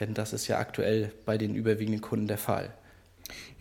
Denn 0.00 0.14
das 0.14 0.32
ist 0.32 0.48
ja 0.48 0.58
aktuell 0.58 1.12
bei 1.24 1.38
den 1.38 1.54
überwiegenden 1.54 2.00
Kunden 2.00 2.26
der 2.26 2.38
Fall. 2.38 2.72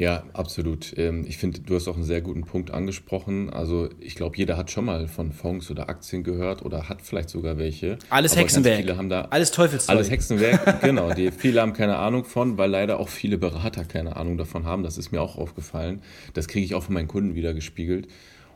Ja, 0.01 0.23
absolut. 0.33 0.97
Ähm, 0.97 1.25
ich 1.27 1.37
finde, 1.37 1.59
du 1.59 1.75
hast 1.75 1.87
auch 1.87 1.93
einen 1.93 2.03
sehr 2.03 2.21
guten 2.21 2.43
Punkt 2.43 2.71
angesprochen. 2.71 3.51
Also 3.51 3.87
ich 3.99 4.15
glaube, 4.15 4.35
jeder 4.35 4.57
hat 4.57 4.71
schon 4.71 4.85
mal 4.85 5.07
von 5.07 5.31
Fonds 5.31 5.69
oder 5.69 5.89
Aktien 5.89 6.23
gehört 6.23 6.65
oder 6.65 6.89
hat 6.89 7.03
vielleicht 7.03 7.29
sogar 7.29 7.59
welche. 7.59 7.99
Alles 8.09 8.31
Aber 8.31 8.41
Hexenwerk. 8.41 8.79
Viele 8.79 8.97
haben 8.97 9.09
da 9.09 9.25
alles 9.29 9.51
Teufelszeug. 9.51 9.95
Alles 9.95 10.09
Hexenwerk, 10.09 10.81
genau. 10.81 11.13
Die, 11.13 11.29
viele 11.29 11.61
haben 11.61 11.73
keine 11.73 11.97
Ahnung 11.97 12.25
von, 12.25 12.57
weil 12.57 12.71
leider 12.71 12.99
auch 12.99 13.09
viele 13.09 13.37
Berater 13.37 13.83
keine 13.83 14.15
Ahnung 14.15 14.39
davon 14.39 14.65
haben. 14.65 14.81
Das 14.81 14.97
ist 14.97 15.11
mir 15.11 15.21
auch 15.21 15.37
aufgefallen. 15.37 16.01
Das 16.33 16.47
kriege 16.47 16.65
ich 16.65 16.73
auch 16.73 16.81
von 16.81 16.95
meinen 16.95 17.07
Kunden 17.07 17.35
wieder 17.35 17.53
gespiegelt. 17.53 18.07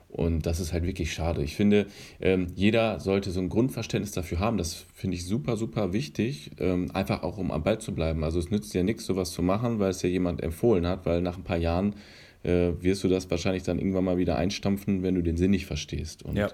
Und 0.10 0.46
das 0.46 0.62
ist 0.62 0.72
halt 0.72 0.86
wirklich 0.86 1.14
schade. 1.14 1.44
Ich 1.44 1.56
finde, 1.56 1.88
ähm, 2.22 2.48
jeder 2.56 3.02
sollte 3.02 3.32
so 3.32 3.42
ein 3.42 3.50
Grundverständnis 3.50 4.14
dafür 4.14 4.40
haben. 4.40 4.58
Das 4.58 4.86
finde 4.94 5.18
ich 5.18 5.26
super, 5.26 5.58
super 5.58 5.92
wichtig, 5.92 6.52
ähm, 6.60 6.90
einfach 6.94 7.24
auch 7.24 7.38
um 7.38 7.52
am 7.52 7.64
Ball 7.64 7.80
zu 7.80 7.94
bleiben. 7.94 8.24
Also 8.24 8.40
es 8.40 8.50
nützt 8.50 8.74
ja 8.74 8.84
nichts, 8.84 9.06
sowas 9.06 9.32
zu 9.32 9.42
machen, 9.42 9.80
weil 9.80 9.90
es 9.90 10.02
ja 10.02 10.10
jemand 10.10 10.42
empfohlen 10.42 10.88
hat, 10.88 11.06
weil 11.06 11.22
nach 11.22 11.38
ein 11.38 11.44
paar 11.44 11.58
Jahren 11.58 11.96
äh, 12.44 12.72
wirst 12.80 13.04
du 13.04 13.10
das 13.10 13.30
wahrscheinlich 13.30 13.64
dann 13.64 13.78
irgendwann 13.78 14.06
mal 14.06 14.18
wieder 14.18 14.38
einstampfen, 14.38 15.04
wenn 15.04 15.16
du 15.16 15.22
den 15.22 15.36
Sinn 15.36 15.52
nicht 15.52 15.66
verstehst. 15.66 16.24
Und 16.24 16.38
ja. 16.38 16.50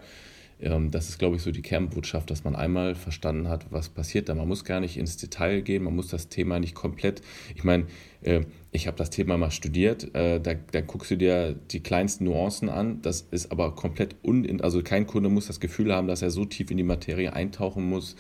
Ähm, 0.62 0.92
das 0.92 1.10
ist, 1.10 1.18
glaube 1.18 1.36
ich, 1.36 1.42
so 1.42 1.52
die 1.52 1.62
Kernbotschaft, 1.62 2.30
dass 2.30 2.44
man 2.44 2.56
einmal 2.56 2.96
verstanden 2.96 3.48
hat, 3.48 3.66
was 3.72 3.90
passiert 3.90 4.30
da. 4.30 4.36
Man 4.36 4.48
muss 4.48 4.64
gar 4.64 4.80
nicht 4.80 4.98
ins 4.98 5.18
Detail 5.18 5.62
gehen, 5.62 5.84
man 5.84 5.96
muss 5.96 6.08
das 6.08 6.30
Thema 6.30 6.60
nicht 6.60 6.76
komplett. 6.76 7.22
Ich 7.56 7.64
meine, 7.64 7.86
äh, 8.22 8.42
ich 8.72 8.88
habe 8.88 8.98
das 8.98 9.10
Thema 9.10 9.38
mal 9.38 9.52
studiert, 9.52 10.14
äh, 10.16 10.40
da, 10.40 10.54
da, 10.54 10.82
guckst 10.82 11.12
du 11.12 11.18
dir 11.18 11.54
die 11.72 11.82
kleinsten 11.82 12.26
Nuancen 12.26 12.70
an. 12.70 13.02
Das 13.02 13.22
ist 13.32 13.52
aber 13.52 13.76
komplett 13.76 14.16
un, 14.24 14.62
also 14.62 14.82
kein 14.84 15.08
Kunde 15.08 15.30
muss 15.30 15.48
das 15.48 15.60
Gefühl 15.60 15.94
haben, 15.94 16.08
dass 16.08 16.22
er 16.22 16.32
so 16.32 16.46
tief 16.46 16.72
in 16.72 16.78
die 16.78 16.84
Materie 16.84 17.34
eintauchen 17.34 17.84
muss, 17.88 18.16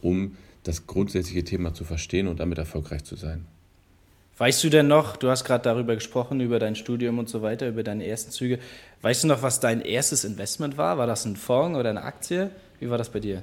um 0.00 0.36
das 0.64 0.86
grundsätzliche 0.86 1.44
Thema 1.44 1.74
zu 1.74 1.84
verstehen 1.84 2.28
und 2.28 2.40
damit 2.40 2.58
erfolgreich 2.58 3.04
zu 3.04 3.16
sein. 3.16 3.46
Weißt 4.38 4.64
du 4.64 4.70
denn 4.70 4.88
noch, 4.88 5.16
du 5.16 5.28
hast 5.28 5.44
gerade 5.44 5.62
darüber 5.62 5.94
gesprochen, 5.94 6.40
über 6.40 6.58
dein 6.58 6.74
Studium 6.74 7.18
und 7.18 7.28
so 7.28 7.42
weiter, 7.42 7.68
über 7.68 7.82
deine 7.82 8.06
ersten 8.06 8.30
Züge. 8.30 8.58
Weißt 9.02 9.24
du 9.24 9.28
noch, 9.28 9.42
was 9.42 9.60
dein 9.60 9.82
erstes 9.82 10.24
Investment 10.24 10.78
war? 10.78 10.96
War 10.96 11.06
das 11.06 11.24
ein 11.26 11.36
Fonds 11.36 11.78
oder 11.78 11.90
eine 11.90 12.02
Aktie? 12.02 12.50
Wie 12.80 12.88
war 12.88 12.98
das 12.98 13.10
bei 13.10 13.20
dir? 13.20 13.42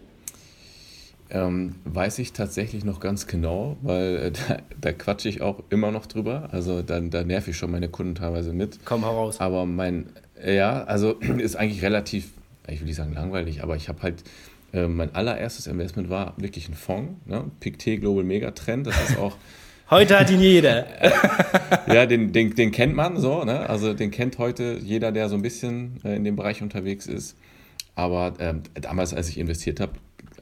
Ähm, 1.31 1.75
weiß 1.85 2.17
ich 2.19 2.33
tatsächlich 2.33 2.83
noch 2.83 2.99
ganz 2.99 3.27
genau, 3.27 3.77
weil 3.81 4.17
äh, 4.17 4.31
da, 4.47 4.57
da 4.81 4.93
quatsche 4.93 5.29
ich 5.29 5.41
auch 5.41 5.63
immer 5.69 5.91
noch 5.91 6.07
drüber. 6.07 6.49
Also 6.51 6.81
da, 6.81 6.99
da 6.99 7.23
nerv 7.23 7.47
ich 7.47 7.57
schon 7.57 7.71
meine 7.71 7.89
Kunden 7.89 8.15
teilweise 8.15 8.51
mit. 8.51 8.79
Komm 8.83 9.01
heraus. 9.01 9.39
Aber 9.39 9.65
mein, 9.65 10.07
ja, 10.43 10.83
also 10.85 11.13
ist 11.37 11.55
eigentlich 11.55 11.83
relativ, 11.83 12.31
ich 12.67 12.79
will 12.79 12.87
nicht 12.87 12.95
sagen 12.95 13.13
langweilig, 13.13 13.61
aber 13.61 13.75
ich 13.75 13.89
habe 13.89 14.01
halt, 14.01 14.23
äh, 14.73 14.87
mein 14.87 15.13
allererstes 15.13 15.67
Investment 15.67 16.09
war 16.09 16.33
wirklich 16.37 16.67
ein 16.67 16.73
Fonds, 16.73 17.13
ne? 17.25 17.45
PICT 17.59 18.01
Global 18.01 18.23
Megatrend. 18.23 18.87
Das 18.87 19.09
ist 19.09 19.19
auch 19.19 19.37
Heute 19.89 20.19
hat 20.19 20.29
ihn 20.29 20.39
jeder. 20.39 20.85
ja, 21.87 22.05
den, 22.05 22.31
den, 22.31 22.53
den 22.53 22.71
kennt 22.71 22.95
man 22.95 23.17
so, 23.17 23.43
ne? 23.43 23.67
Also 23.67 23.95
den 23.95 24.11
kennt 24.11 24.37
heute 24.37 24.77
jeder, 24.83 25.11
der 25.11 25.29
so 25.29 25.35
ein 25.35 25.41
bisschen 25.41 25.99
äh, 26.03 26.15
in 26.15 26.23
dem 26.23 26.35
Bereich 26.35 26.61
unterwegs 26.61 27.07
ist. 27.07 27.35
Aber 27.95 28.33
ähm, 28.39 28.61
damals, 28.75 29.15
als 29.15 29.29
ich 29.29 29.39
investiert 29.39 29.79
habe, 29.79 29.93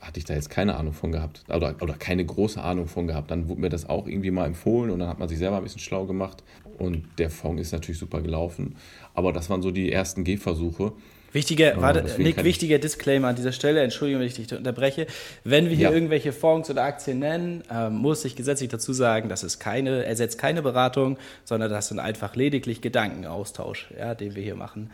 hatte 0.02 0.20
ich 0.20 0.26
da 0.26 0.34
jetzt 0.34 0.50
keine 0.50 0.76
Ahnung 0.76 0.92
von 0.92 1.14
gehabt 1.14 1.46
oder, 1.48 1.76
oder 1.82 1.94
keine 1.94 2.26
große 2.26 2.62
Ahnung 2.62 2.88
von 2.88 3.08
gehabt. 3.08 3.32
Dann 3.32 3.48
wurde 3.48 3.62
mir 3.62 3.70
das 3.70 3.88
auch 3.88 4.06
irgendwie 4.06 4.32
mal 4.32 4.46
empfohlen 4.46 4.92
und 4.92 5.00
dann 5.00 5.08
hat 5.08 5.20
man 5.20 5.30
sich 5.30 5.38
selber 5.38 5.58
ein 5.58 5.64
bisschen 5.64 5.80
schlau 5.80 6.06
gemacht. 6.06 6.44
Und 6.78 7.06
der 7.18 7.30
Fonds 7.30 7.62
ist 7.62 7.72
natürlich 7.72 8.00
super 8.00 8.22
gelaufen. 8.22 8.76
Aber 9.14 9.32
das 9.32 9.50
waren 9.50 9.62
so 9.62 9.72
die 9.72 9.92
ersten 9.92 10.26
Gehversuche. 10.26 10.92
Wichtiger, 11.38 11.76
oh, 11.78 11.82
warte, 11.82 12.20
Nick, 12.20 12.44
wichtiger 12.44 12.80
Disclaimer 12.80 13.28
an 13.28 13.36
dieser 13.36 13.52
Stelle, 13.52 13.84
Entschuldigung, 13.84 14.22
wenn 14.22 14.28
ich 14.28 14.34
dich 14.34 14.52
unterbreche. 14.52 15.06
Wenn 15.44 15.70
wir 15.70 15.76
hier 15.76 15.90
ja. 15.90 15.94
irgendwelche 15.94 16.34
Fonds 16.34 16.68
oder 16.72 16.84
Aktien 16.84 17.20
nennen, 17.20 17.64
ähm, 17.72 17.94
muss 17.94 18.26
ich 18.26 18.36
gesetzlich 18.36 18.70
dazu 18.70 18.92
sagen, 18.92 19.30
das 19.30 19.44
ist 19.44 19.60
keine, 19.60 20.04
ersetzt 20.04 20.40
keine 20.40 20.64
Beratung, 20.64 21.20
sondern 21.46 21.70
das 21.70 21.90
sind 21.90 22.00
einfach 22.00 22.36
lediglich 22.36 22.82
Gedankenaustausch, 22.82 23.90
ja, 23.96 24.16
den 24.16 24.34
wir 24.34 24.42
hier 24.42 24.56
machen. 24.56 24.90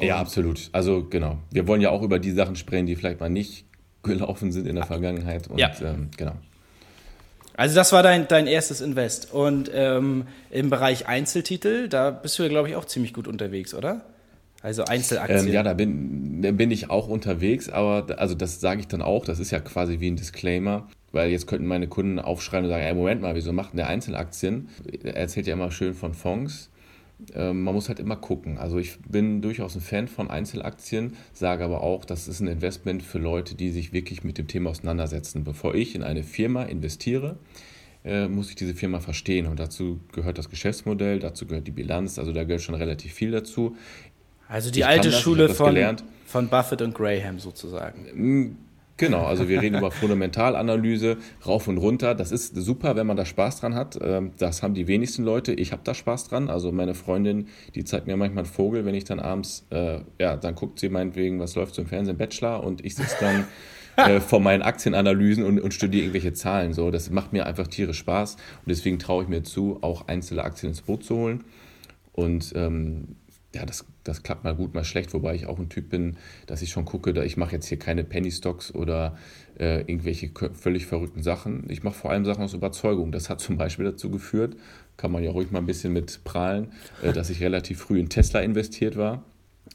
Und 0.00 0.06
ja, 0.06 0.16
absolut. 0.16 0.70
Also 0.72 1.04
genau. 1.04 1.36
Wir 1.50 1.68
wollen 1.68 1.82
ja 1.82 1.90
auch 1.90 2.00
über 2.00 2.18
die 2.18 2.32
Sachen 2.32 2.56
sprechen, 2.56 2.86
die 2.86 2.96
vielleicht 2.96 3.20
mal 3.20 3.28
nicht 3.28 3.66
gelaufen 4.02 4.52
sind 4.52 4.66
in 4.66 4.76
der 4.76 4.86
Vergangenheit. 4.86 5.48
Und, 5.48 5.58
ja. 5.58 5.70
Ähm, 5.82 6.10
genau. 6.16 6.32
Also 7.58 7.74
das 7.74 7.92
war 7.92 8.02
dein, 8.02 8.26
dein 8.26 8.46
erstes 8.46 8.80
Invest. 8.80 9.34
Und 9.34 9.70
ähm, 9.74 10.26
im 10.50 10.70
Bereich 10.70 11.08
Einzeltitel, 11.08 11.88
da 11.88 12.10
bist 12.10 12.38
du 12.38 12.42
ja, 12.42 12.48
glaube 12.48 12.70
ich, 12.70 12.74
auch 12.74 12.86
ziemlich 12.86 13.12
gut 13.12 13.28
unterwegs, 13.28 13.74
oder? 13.74 14.00
Also 14.64 14.84
Einzelaktien. 14.84 15.46
Ähm, 15.46 15.52
ja, 15.52 15.62
da 15.62 15.74
bin, 15.74 16.40
da 16.40 16.50
bin 16.50 16.70
ich 16.70 16.88
auch 16.88 17.06
unterwegs, 17.06 17.68
aber 17.68 18.18
also 18.18 18.34
das 18.34 18.60
sage 18.60 18.80
ich 18.80 18.88
dann 18.88 19.02
auch, 19.02 19.26
das 19.26 19.38
ist 19.38 19.50
ja 19.50 19.60
quasi 19.60 20.00
wie 20.00 20.10
ein 20.10 20.16
Disclaimer, 20.16 20.88
weil 21.12 21.30
jetzt 21.30 21.46
könnten 21.46 21.66
meine 21.66 21.86
Kunden 21.86 22.18
aufschreiben 22.18 22.64
und 22.64 22.70
sagen, 22.70 22.82
ey, 22.82 22.94
Moment 22.94 23.20
mal, 23.20 23.34
wieso 23.34 23.52
macht 23.52 23.74
denn 23.74 23.76
der 23.76 23.88
Einzelaktien? 23.88 24.70
Er 25.02 25.18
erzählt 25.18 25.46
ja 25.46 25.52
immer 25.52 25.70
schön 25.70 25.92
von 25.92 26.14
Fonds. 26.14 26.70
Ähm, 27.34 27.62
man 27.62 27.74
muss 27.74 27.88
halt 27.88 28.00
immer 28.00 28.16
gucken. 28.16 28.56
Also 28.56 28.78
ich 28.78 28.98
bin 29.02 29.42
durchaus 29.42 29.74
ein 29.74 29.82
Fan 29.82 30.08
von 30.08 30.30
Einzelaktien, 30.30 31.12
sage 31.34 31.62
aber 31.62 31.82
auch, 31.82 32.06
das 32.06 32.26
ist 32.26 32.40
ein 32.40 32.48
Investment 32.48 33.02
für 33.02 33.18
Leute, 33.18 33.56
die 33.56 33.70
sich 33.70 33.92
wirklich 33.92 34.24
mit 34.24 34.38
dem 34.38 34.46
Thema 34.46 34.70
auseinandersetzen. 34.70 35.44
Bevor 35.44 35.74
ich 35.74 35.94
in 35.94 36.02
eine 36.02 36.22
Firma 36.22 36.62
investiere, 36.62 37.36
äh, 38.02 38.28
muss 38.28 38.48
ich 38.48 38.56
diese 38.56 38.74
Firma 38.74 39.00
verstehen. 39.00 39.46
Und 39.46 39.60
dazu 39.60 40.00
gehört 40.12 40.38
das 40.38 40.48
Geschäftsmodell, 40.48 41.18
dazu 41.18 41.46
gehört 41.46 41.66
die 41.66 41.72
Bilanz, 41.72 42.18
also 42.18 42.32
da 42.32 42.44
gehört 42.44 42.62
schon 42.62 42.74
relativ 42.74 43.12
viel 43.12 43.30
dazu. 43.30 43.76
Also 44.48 44.70
die 44.70 44.80
ich 44.80 44.86
alte 44.86 45.10
das, 45.10 45.20
Schule 45.20 45.48
von, 45.48 45.76
von 46.26 46.48
Buffett 46.48 46.82
und 46.82 46.94
Graham 46.94 47.38
sozusagen. 47.38 48.06
Mm, 48.14 48.56
Genau, 48.96 49.24
also 49.24 49.48
wir 49.48 49.60
reden 49.60 49.78
über 49.78 49.90
Fundamentalanalyse, 49.90 51.16
rauf 51.44 51.66
und 51.66 51.78
runter. 51.78 52.14
Das 52.14 52.30
ist 52.30 52.54
super, 52.54 52.94
wenn 52.94 53.08
man 53.08 53.16
da 53.16 53.24
Spaß 53.24 53.60
dran 53.60 53.74
hat. 53.74 53.98
Ähm, 54.00 54.32
das 54.38 54.62
haben 54.62 54.74
die 54.74 54.86
wenigsten 54.86 55.24
Leute. 55.24 55.52
Ich 55.52 55.72
habe 55.72 55.82
da 55.82 55.94
Spaß 55.94 56.28
dran. 56.28 56.48
Also 56.48 56.70
meine 56.70 56.94
Freundin, 56.94 57.48
die 57.74 57.82
zeigt 57.82 58.06
mir 58.06 58.16
manchmal 58.16 58.44
einen 58.44 58.52
Vogel, 58.52 58.84
wenn 58.84 58.94
ich 58.94 59.02
dann 59.02 59.18
abends, 59.18 59.66
äh, 59.70 59.98
ja, 60.20 60.36
dann 60.36 60.54
guckt 60.54 60.78
sie 60.78 60.88
meinetwegen, 60.88 61.40
was 61.40 61.56
läuft 61.56 61.74
so 61.74 61.82
im 61.82 61.88
Fernsehen, 61.88 62.16
Bachelor 62.16 62.62
und 62.62 62.84
ich 62.84 62.94
sitze 62.94 63.16
dann 63.18 63.44
äh, 63.96 64.20
vor 64.20 64.38
meinen 64.38 64.62
Aktienanalysen 64.62 65.42
und, 65.42 65.58
und 65.58 65.74
studiere 65.74 66.04
irgendwelche 66.04 66.32
Zahlen. 66.32 66.72
So, 66.72 66.92
das 66.92 67.10
macht 67.10 67.32
mir 67.32 67.46
einfach 67.46 67.66
tierisch 67.66 67.98
Spaß 67.98 68.34
und 68.34 68.68
deswegen 68.68 69.00
traue 69.00 69.24
ich 69.24 69.28
mir 69.28 69.42
zu, 69.42 69.78
auch 69.80 70.06
einzelne 70.06 70.44
Aktien 70.44 70.70
ins 70.70 70.82
Boot 70.82 71.02
zu 71.02 71.16
holen. 71.16 71.42
Und 72.12 72.52
ähm, 72.54 73.16
ja, 73.54 73.64
das, 73.64 73.84
das 74.02 74.22
klappt 74.22 74.44
mal 74.44 74.54
gut, 74.54 74.74
mal 74.74 74.84
schlecht, 74.84 75.14
wobei 75.14 75.34
ich 75.34 75.46
auch 75.46 75.58
ein 75.58 75.68
Typ 75.68 75.88
bin, 75.88 76.16
dass 76.46 76.62
ich 76.62 76.70
schon 76.70 76.84
gucke, 76.84 77.12
da 77.12 77.22
ich 77.22 77.36
mache 77.36 77.52
jetzt 77.52 77.66
hier 77.66 77.78
keine 77.78 78.04
Penny 78.04 78.30
Stocks 78.30 78.74
oder 78.74 79.16
äh, 79.58 79.80
irgendwelche 79.80 80.30
völlig 80.52 80.86
verrückten 80.86 81.22
Sachen. 81.22 81.64
Ich 81.68 81.82
mache 81.82 81.94
vor 81.94 82.10
allem 82.10 82.24
Sachen 82.24 82.42
aus 82.42 82.54
Überzeugung. 82.54 83.12
Das 83.12 83.30
hat 83.30 83.40
zum 83.40 83.56
Beispiel 83.56 83.84
dazu 83.84 84.10
geführt, 84.10 84.56
kann 84.96 85.12
man 85.12 85.22
ja 85.22 85.30
ruhig 85.30 85.50
mal 85.50 85.60
ein 85.60 85.66
bisschen 85.66 85.92
mit 85.92 86.24
prahlen, 86.24 86.72
äh, 87.02 87.12
dass 87.12 87.30
ich 87.30 87.40
relativ 87.40 87.78
früh 87.78 87.98
in 87.98 88.08
Tesla 88.08 88.40
investiert 88.40 88.96
war 88.96 89.24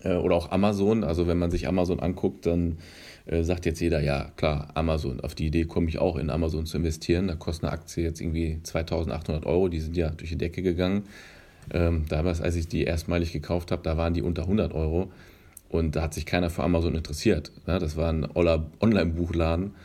äh, 0.03 0.15
oder 0.15 0.36
auch 0.36 0.51
Amazon. 0.51 1.03
Also 1.03 1.27
wenn 1.27 1.38
man 1.38 1.51
sich 1.51 1.67
Amazon 1.67 2.00
anguckt, 2.00 2.45
dann 2.45 2.77
äh, 3.25 3.43
sagt 3.43 3.65
jetzt 3.65 3.79
jeder, 3.79 4.01
ja 4.01 4.31
klar, 4.36 4.69
Amazon. 4.74 5.19
Auf 5.21 5.36
die 5.36 5.48
Idee 5.48 5.65
komme 5.65 5.89
ich 5.89 6.00
auch 6.00 6.17
in 6.17 6.29
Amazon 6.29 6.65
zu 6.65 6.77
investieren. 6.77 7.27
Da 7.27 7.36
kostet 7.36 7.65
eine 7.65 7.74
Aktie 7.74 8.03
jetzt 8.03 8.21
irgendwie 8.21 8.59
2800 8.63 9.45
Euro, 9.45 9.67
die 9.67 9.79
sind 9.79 9.95
ja 9.95 10.09
durch 10.09 10.29
die 10.29 10.38
Decke 10.38 10.62
gegangen. 10.62 11.03
Ähm, 11.73 12.05
damals, 12.09 12.41
als 12.41 12.55
ich 12.55 12.67
die 12.67 12.83
erstmalig 12.83 13.31
gekauft 13.31 13.71
habe, 13.71 13.81
da 13.83 13.97
waren 13.97 14.13
die 14.13 14.21
unter 14.21 14.43
100 14.43 14.73
Euro 14.73 15.11
und 15.69 15.95
da 15.95 16.01
hat 16.03 16.13
sich 16.13 16.25
keiner 16.25 16.49
für 16.49 16.63
Amazon 16.63 16.95
interessiert. 16.95 17.51
Ne? 17.67 17.79
Das 17.79 17.95
war 17.95 18.11
ein 18.11 18.27
Online-Buchladen 18.33 19.75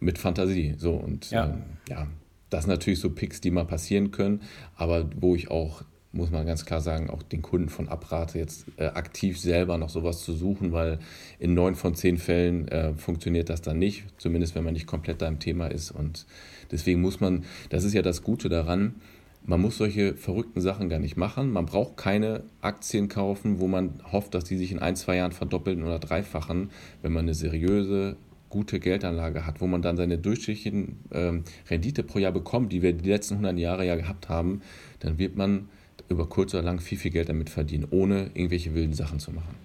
mit 0.00 0.18
Fantasie. 0.18 0.74
So 0.78 0.92
und 0.92 1.30
ja. 1.30 1.46
Ähm, 1.46 1.62
ja, 1.88 2.06
das 2.50 2.64
sind 2.64 2.70
natürlich 2.70 3.00
so 3.00 3.10
Picks, 3.10 3.40
die 3.40 3.50
mal 3.50 3.64
passieren 3.64 4.10
können, 4.10 4.42
aber 4.76 5.08
wo 5.16 5.34
ich 5.34 5.50
auch 5.50 5.82
muss 6.14 6.30
man 6.30 6.46
ganz 6.46 6.64
klar 6.64 6.80
sagen, 6.80 7.10
auch 7.10 7.22
den 7.22 7.42
Kunden 7.42 7.68
von 7.68 7.88
abrate, 7.88 8.38
jetzt 8.38 8.66
äh, 8.76 8.86
aktiv 8.86 9.38
selber 9.38 9.78
noch 9.78 9.88
sowas 9.88 10.22
zu 10.22 10.32
suchen, 10.32 10.72
weil 10.72 10.98
in 11.38 11.54
neun 11.54 11.74
von 11.74 11.94
zehn 11.96 12.18
Fällen 12.18 12.68
äh, 12.68 12.94
funktioniert 12.94 13.50
das 13.50 13.62
dann 13.62 13.78
nicht, 13.78 14.04
zumindest 14.16 14.54
wenn 14.54 14.64
man 14.64 14.74
nicht 14.74 14.86
komplett 14.86 15.20
da 15.20 15.28
im 15.28 15.40
Thema 15.40 15.66
ist. 15.66 15.90
Und 15.90 16.26
deswegen 16.70 17.00
muss 17.00 17.20
man, 17.20 17.44
das 17.68 17.82
ist 17.82 17.94
ja 17.94 18.02
das 18.02 18.22
Gute 18.22 18.48
daran, 18.48 18.94
man 19.46 19.60
muss 19.60 19.76
solche 19.76 20.14
verrückten 20.16 20.60
Sachen 20.60 20.88
gar 20.88 20.98
nicht 20.98 21.16
machen. 21.16 21.50
Man 21.52 21.66
braucht 21.66 21.96
keine 21.96 22.44
Aktien 22.62 23.08
kaufen, 23.08 23.60
wo 23.60 23.66
man 23.66 24.00
hofft, 24.10 24.34
dass 24.34 24.44
die 24.44 24.56
sich 24.56 24.72
in 24.72 24.78
ein, 24.78 24.96
zwei 24.96 25.16
Jahren 25.16 25.32
verdoppeln 25.32 25.82
oder 25.82 25.98
dreifachen. 25.98 26.70
Wenn 27.02 27.12
man 27.12 27.26
eine 27.26 27.34
seriöse, 27.34 28.16
gute 28.48 28.80
Geldanlage 28.80 29.46
hat, 29.46 29.60
wo 29.60 29.66
man 29.66 29.82
dann 29.82 29.96
seine 29.96 30.16
durchschnittlichen 30.16 31.00
ähm, 31.12 31.44
Rendite 31.68 32.04
pro 32.04 32.20
Jahr 32.20 32.32
bekommt, 32.32 32.72
die 32.72 32.82
wir 32.82 32.92
die 32.92 33.10
letzten 33.10 33.34
100 33.34 33.58
Jahre 33.58 33.84
ja 33.84 33.96
gehabt 33.96 34.28
haben, 34.28 34.62
dann 35.00 35.18
wird 35.18 35.36
man 35.36 35.68
über 36.08 36.28
kurz 36.28 36.54
oder 36.54 36.62
lang 36.62 36.80
viel, 36.80 36.96
viel 36.96 37.10
Geld 37.10 37.28
damit 37.28 37.50
verdienen, 37.50 37.86
ohne 37.90 38.30
irgendwelche 38.34 38.74
wilden 38.74 38.94
Sachen 38.94 39.18
zu 39.18 39.32
machen. 39.32 39.56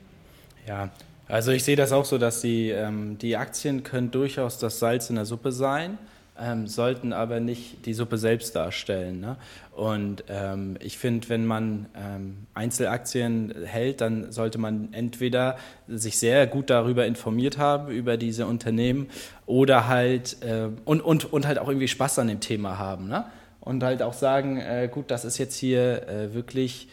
Ja, 0.67 0.89
also 1.27 1.51
ich 1.51 1.63
sehe 1.63 1.75
das 1.75 1.91
auch 1.91 2.05
so, 2.05 2.17
dass 2.17 2.41
die, 2.41 2.69
ähm, 2.69 3.17
die 3.19 3.38
Aktien 3.38 3.83
können 3.83 4.12
durchaus 4.12 4.57
das 4.57 4.79
Salz 4.79 5.09
in 5.09 5.15
der 5.15 5.25
Suppe 5.25 5.51
sein 5.51 5.98
ähm, 6.41 6.67
sollten 6.67 7.13
aber 7.13 7.39
nicht 7.39 7.86
die 7.86 7.93
Suppe 7.93 8.17
selbst 8.17 8.55
darstellen. 8.55 9.19
Ne? 9.19 9.38
Und 9.75 10.24
ähm, 10.29 10.77
ich 10.81 10.98
finde, 10.98 11.29
wenn 11.29 11.46
man 11.46 11.88
ähm, 11.96 12.48
Einzelaktien 12.53 13.53
hält, 13.65 14.01
dann 14.01 14.31
sollte 14.31 14.58
man 14.58 14.93
entweder 14.93 15.58
sich 15.88 16.17
sehr 16.17 16.48
gut 16.48 16.69
darüber 16.69 17.05
informiert 17.05 17.58
haben, 17.58 17.91
über 17.91 18.17
diese 18.17 18.46
Unternehmen, 18.46 19.08
oder 19.46 19.88
halt 19.88 20.38
äh, 20.43 20.69
und, 20.86 21.01
und, 21.01 21.31
und 21.31 21.48
halt 21.48 21.60
auch 21.60 21.67
irgendwie 21.67 21.88
Spaß 21.88 22.19
an 22.19 22.27
dem 22.27 22.39
Thema 22.39 22.77
haben. 22.77 23.08
Ne? 23.08 23.25
Und 23.62 23.84
halt 23.84 24.01
auch 24.01 24.13
sagen, 24.13 24.58
äh, 24.58 24.89
gut, 24.91 25.12
das 25.12 25.25
ist 25.25 25.38
jetzt 25.38 25.55
hier 25.55 26.08
äh, 26.08 26.34
wirklich 26.34 26.88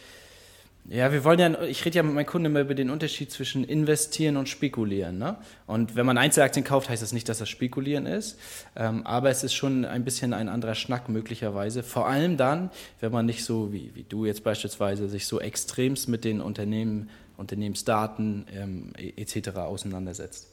ja, 0.88 1.12
wir 1.12 1.24
wollen 1.24 1.38
ja, 1.38 1.62
ich 1.62 1.84
rede 1.84 1.96
ja 1.96 2.02
mit 2.02 2.14
meinen 2.14 2.26
Kunden 2.26 2.46
immer 2.46 2.60
über 2.60 2.74
den 2.74 2.90
Unterschied 2.90 3.30
zwischen 3.32 3.64
investieren 3.64 4.36
und 4.36 4.48
spekulieren. 4.48 5.18
Ne? 5.18 5.36
Und 5.66 5.96
wenn 5.96 6.06
man 6.06 6.16
Einzelaktien 6.16 6.64
kauft, 6.64 6.88
heißt 6.88 7.02
das 7.02 7.12
nicht, 7.12 7.28
dass 7.28 7.38
das 7.38 7.48
Spekulieren 7.48 8.06
ist, 8.06 8.38
ähm, 8.76 9.04
aber 9.04 9.30
es 9.30 9.42
ist 9.42 9.54
schon 9.54 9.84
ein 9.84 10.04
bisschen 10.04 10.32
ein 10.32 10.48
anderer 10.48 10.74
Schnack 10.74 11.08
möglicherweise. 11.08 11.82
Vor 11.82 12.06
allem 12.06 12.36
dann, 12.36 12.70
wenn 13.00 13.10
man 13.10 13.26
nicht 13.26 13.44
so 13.44 13.72
wie, 13.72 13.90
wie 13.94 14.04
du 14.04 14.26
jetzt 14.26 14.44
beispielsweise 14.44 15.08
sich 15.08 15.26
so 15.26 15.40
extremst 15.40 16.08
mit 16.08 16.24
den 16.24 16.40
Unternehmen, 16.40 17.10
Unternehmensdaten 17.36 18.46
ähm, 18.54 18.92
etc. 18.96 19.56
auseinandersetzt. 19.56 20.52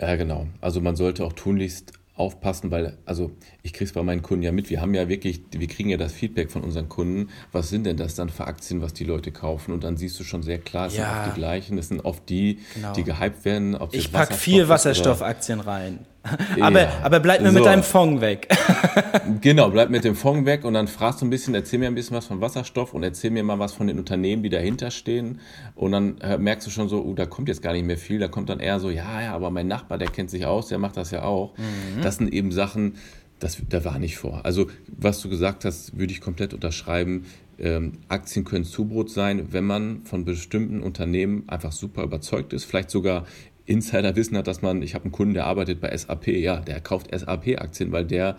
Ja, 0.00 0.16
genau. 0.16 0.46
Also 0.60 0.80
man 0.80 0.96
sollte 0.96 1.24
auch 1.24 1.32
tunlichst 1.32 1.92
aufpassen, 2.16 2.70
weil, 2.70 2.96
also 3.04 3.30
ich 3.62 3.72
kriege 3.72 3.84
es 3.84 3.92
bei 3.92 4.02
meinen 4.02 4.22
Kunden 4.22 4.42
ja 4.42 4.52
mit, 4.52 4.70
wir 4.70 4.80
haben 4.80 4.94
ja 4.94 5.08
wirklich, 5.08 5.42
wir 5.50 5.68
kriegen 5.68 5.90
ja 5.90 5.98
das 5.98 6.12
Feedback 6.12 6.50
von 6.50 6.62
unseren 6.62 6.88
Kunden, 6.88 7.28
was 7.52 7.68
sind 7.68 7.84
denn 7.84 7.96
das 7.96 8.14
dann 8.14 8.30
für 8.30 8.46
Aktien, 8.46 8.80
was 8.80 8.94
die 8.94 9.04
Leute 9.04 9.32
kaufen 9.32 9.72
und 9.72 9.84
dann 9.84 9.96
siehst 9.96 10.18
du 10.18 10.24
schon 10.24 10.42
sehr 10.42 10.58
klar, 10.58 10.86
es 10.86 10.96
ja. 10.96 11.04
sind 11.04 11.18
oft 11.18 11.26
die 11.26 11.40
gleichen, 11.40 11.78
es 11.78 11.88
sind 11.88 12.04
oft 12.04 12.28
die, 12.28 12.60
genau. 12.74 12.92
die 12.94 13.04
gehypt 13.04 13.44
werden. 13.44 13.78
ich 13.92 14.12
packe 14.12 14.34
viel 14.34 14.68
Wasserstoffaktien 14.68 15.60
rein. 15.60 16.06
aber, 16.60 16.82
ja. 16.82 16.92
aber 17.02 17.20
bleib 17.20 17.40
mir 17.42 17.48
so. 17.48 17.54
mit 17.54 17.64
deinem 17.64 17.82
Fonds 17.82 18.20
weg. 18.20 18.48
genau, 19.40 19.70
bleib 19.70 19.90
mit 19.90 20.04
dem 20.04 20.14
Fonds 20.14 20.46
weg 20.46 20.64
und 20.64 20.74
dann 20.74 20.88
fragst 20.88 21.20
du 21.20 21.26
ein 21.26 21.30
bisschen, 21.30 21.54
erzähl 21.54 21.78
mir 21.78 21.86
ein 21.86 21.94
bisschen 21.94 22.16
was 22.16 22.26
von 22.26 22.40
Wasserstoff 22.40 22.94
und 22.94 23.02
erzähl 23.02 23.30
mir 23.30 23.42
mal 23.42 23.58
was 23.58 23.72
von 23.72 23.86
den 23.86 23.98
Unternehmen, 23.98 24.42
die 24.42 24.50
dahinter 24.50 24.90
stehen. 24.90 25.40
Und 25.74 25.92
dann 25.92 26.18
äh, 26.20 26.38
merkst 26.38 26.66
du 26.66 26.70
schon 26.70 26.88
so, 26.88 27.02
oh, 27.02 27.14
da 27.14 27.26
kommt 27.26 27.48
jetzt 27.48 27.62
gar 27.62 27.72
nicht 27.72 27.86
mehr 27.86 27.98
viel. 27.98 28.18
Da 28.18 28.28
kommt 28.28 28.48
dann 28.48 28.60
eher 28.60 28.80
so, 28.80 28.90
ja, 28.90 29.22
ja, 29.22 29.34
aber 29.34 29.50
mein 29.50 29.68
Nachbar, 29.68 29.98
der 29.98 30.08
kennt 30.08 30.30
sich 30.30 30.46
aus, 30.46 30.68
der 30.68 30.78
macht 30.78 30.96
das 30.96 31.10
ja 31.10 31.22
auch. 31.22 31.56
Mhm. 31.56 32.02
Das 32.02 32.16
sind 32.16 32.32
eben 32.32 32.52
Sachen, 32.52 32.94
das, 33.38 33.58
da 33.68 33.84
war 33.84 33.98
nicht 33.98 34.16
vor. 34.16 34.44
Also, 34.44 34.66
was 34.86 35.20
du 35.20 35.28
gesagt 35.28 35.64
hast, 35.64 35.98
würde 35.98 36.12
ich 36.12 36.20
komplett 36.20 36.54
unterschreiben. 36.54 37.26
Ähm, 37.58 37.92
Aktien 38.08 38.44
können 38.44 38.64
Zubrot 38.64 39.10
sein, 39.10 39.52
wenn 39.52 39.64
man 39.64 40.02
von 40.04 40.24
bestimmten 40.24 40.82
Unternehmen 40.82 41.44
einfach 41.46 41.72
super 41.72 42.02
überzeugt 42.02 42.52
ist, 42.52 42.64
vielleicht 42.64 42.90
sogar 42.90 43.26
Insiderwissen 43.66 44.36
hat, 44.36 44.46
dass 44.46 44.62
man, 44.62 44.82
ich 44.82 44.94
habe 44.94 45.04
einen 45.04 45.12
Kunden, 45.12 45.34
der 45.34 45.46
arbeitet 45.46 45.80
bei 45.80 45.96
SAP, 45.96 46.28
ja, 46.28 46.60
der 46.60 46.80
kauft 46.80 47.08
SAP-Aktien, 47.16 47.92
weil 47.92 48.04
der 48.04 48.36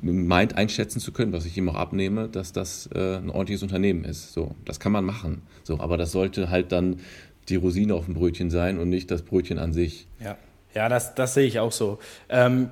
meint 0.00 0.56
einschätzen 0.56 1.00
zu 1.00 1.12
können, 1.12 1.32
was 1.32 1.44
ich 1.44 1.56
ihm 1.56 1.68
auch 1.68 1.74
abnehme, 1.74 2.28
dass 2.28 2.52
das 2.52 2.88
äh, 2.94 3.16
ein 3.16 3.30
ordentliches 3.30 3.62
Unternehmen 3.62 4.04
ist. 4.04 4.32
So, 4.32 4.54
das 4.64 4.80
kann 4.80 4.92
man 4.92 5.04
machen. 5.04 5.42
So, 5.64 5.80
aber 5.80 5.96
das 5.96 6.12
sollte 6.12 6.50
halt 6.50 6.72
dann 6.72 7.00
die 7.48 7.56
Rosine 7.56 7.94
auf 7.94 8.04
dem 8.04 8.14
Brötchen 8.14 8.50
sein 8.50 8.78
und 8.78 8.88
nicht 8.88 9.10
das 9.10 9.22
Brötchen 9.22 9.58
an 9.58 9.72
sich. 9.72 10.06
Ja, 10.20 10.36
ja, 10.74 10.88
das, 10.88 11.14
das 11.14 11.34
sehe 11.34 11.46
ich 11.46 11.58
auch 11.58 11.72
so. 11.72 11.98
Ähm, 12.28 12.70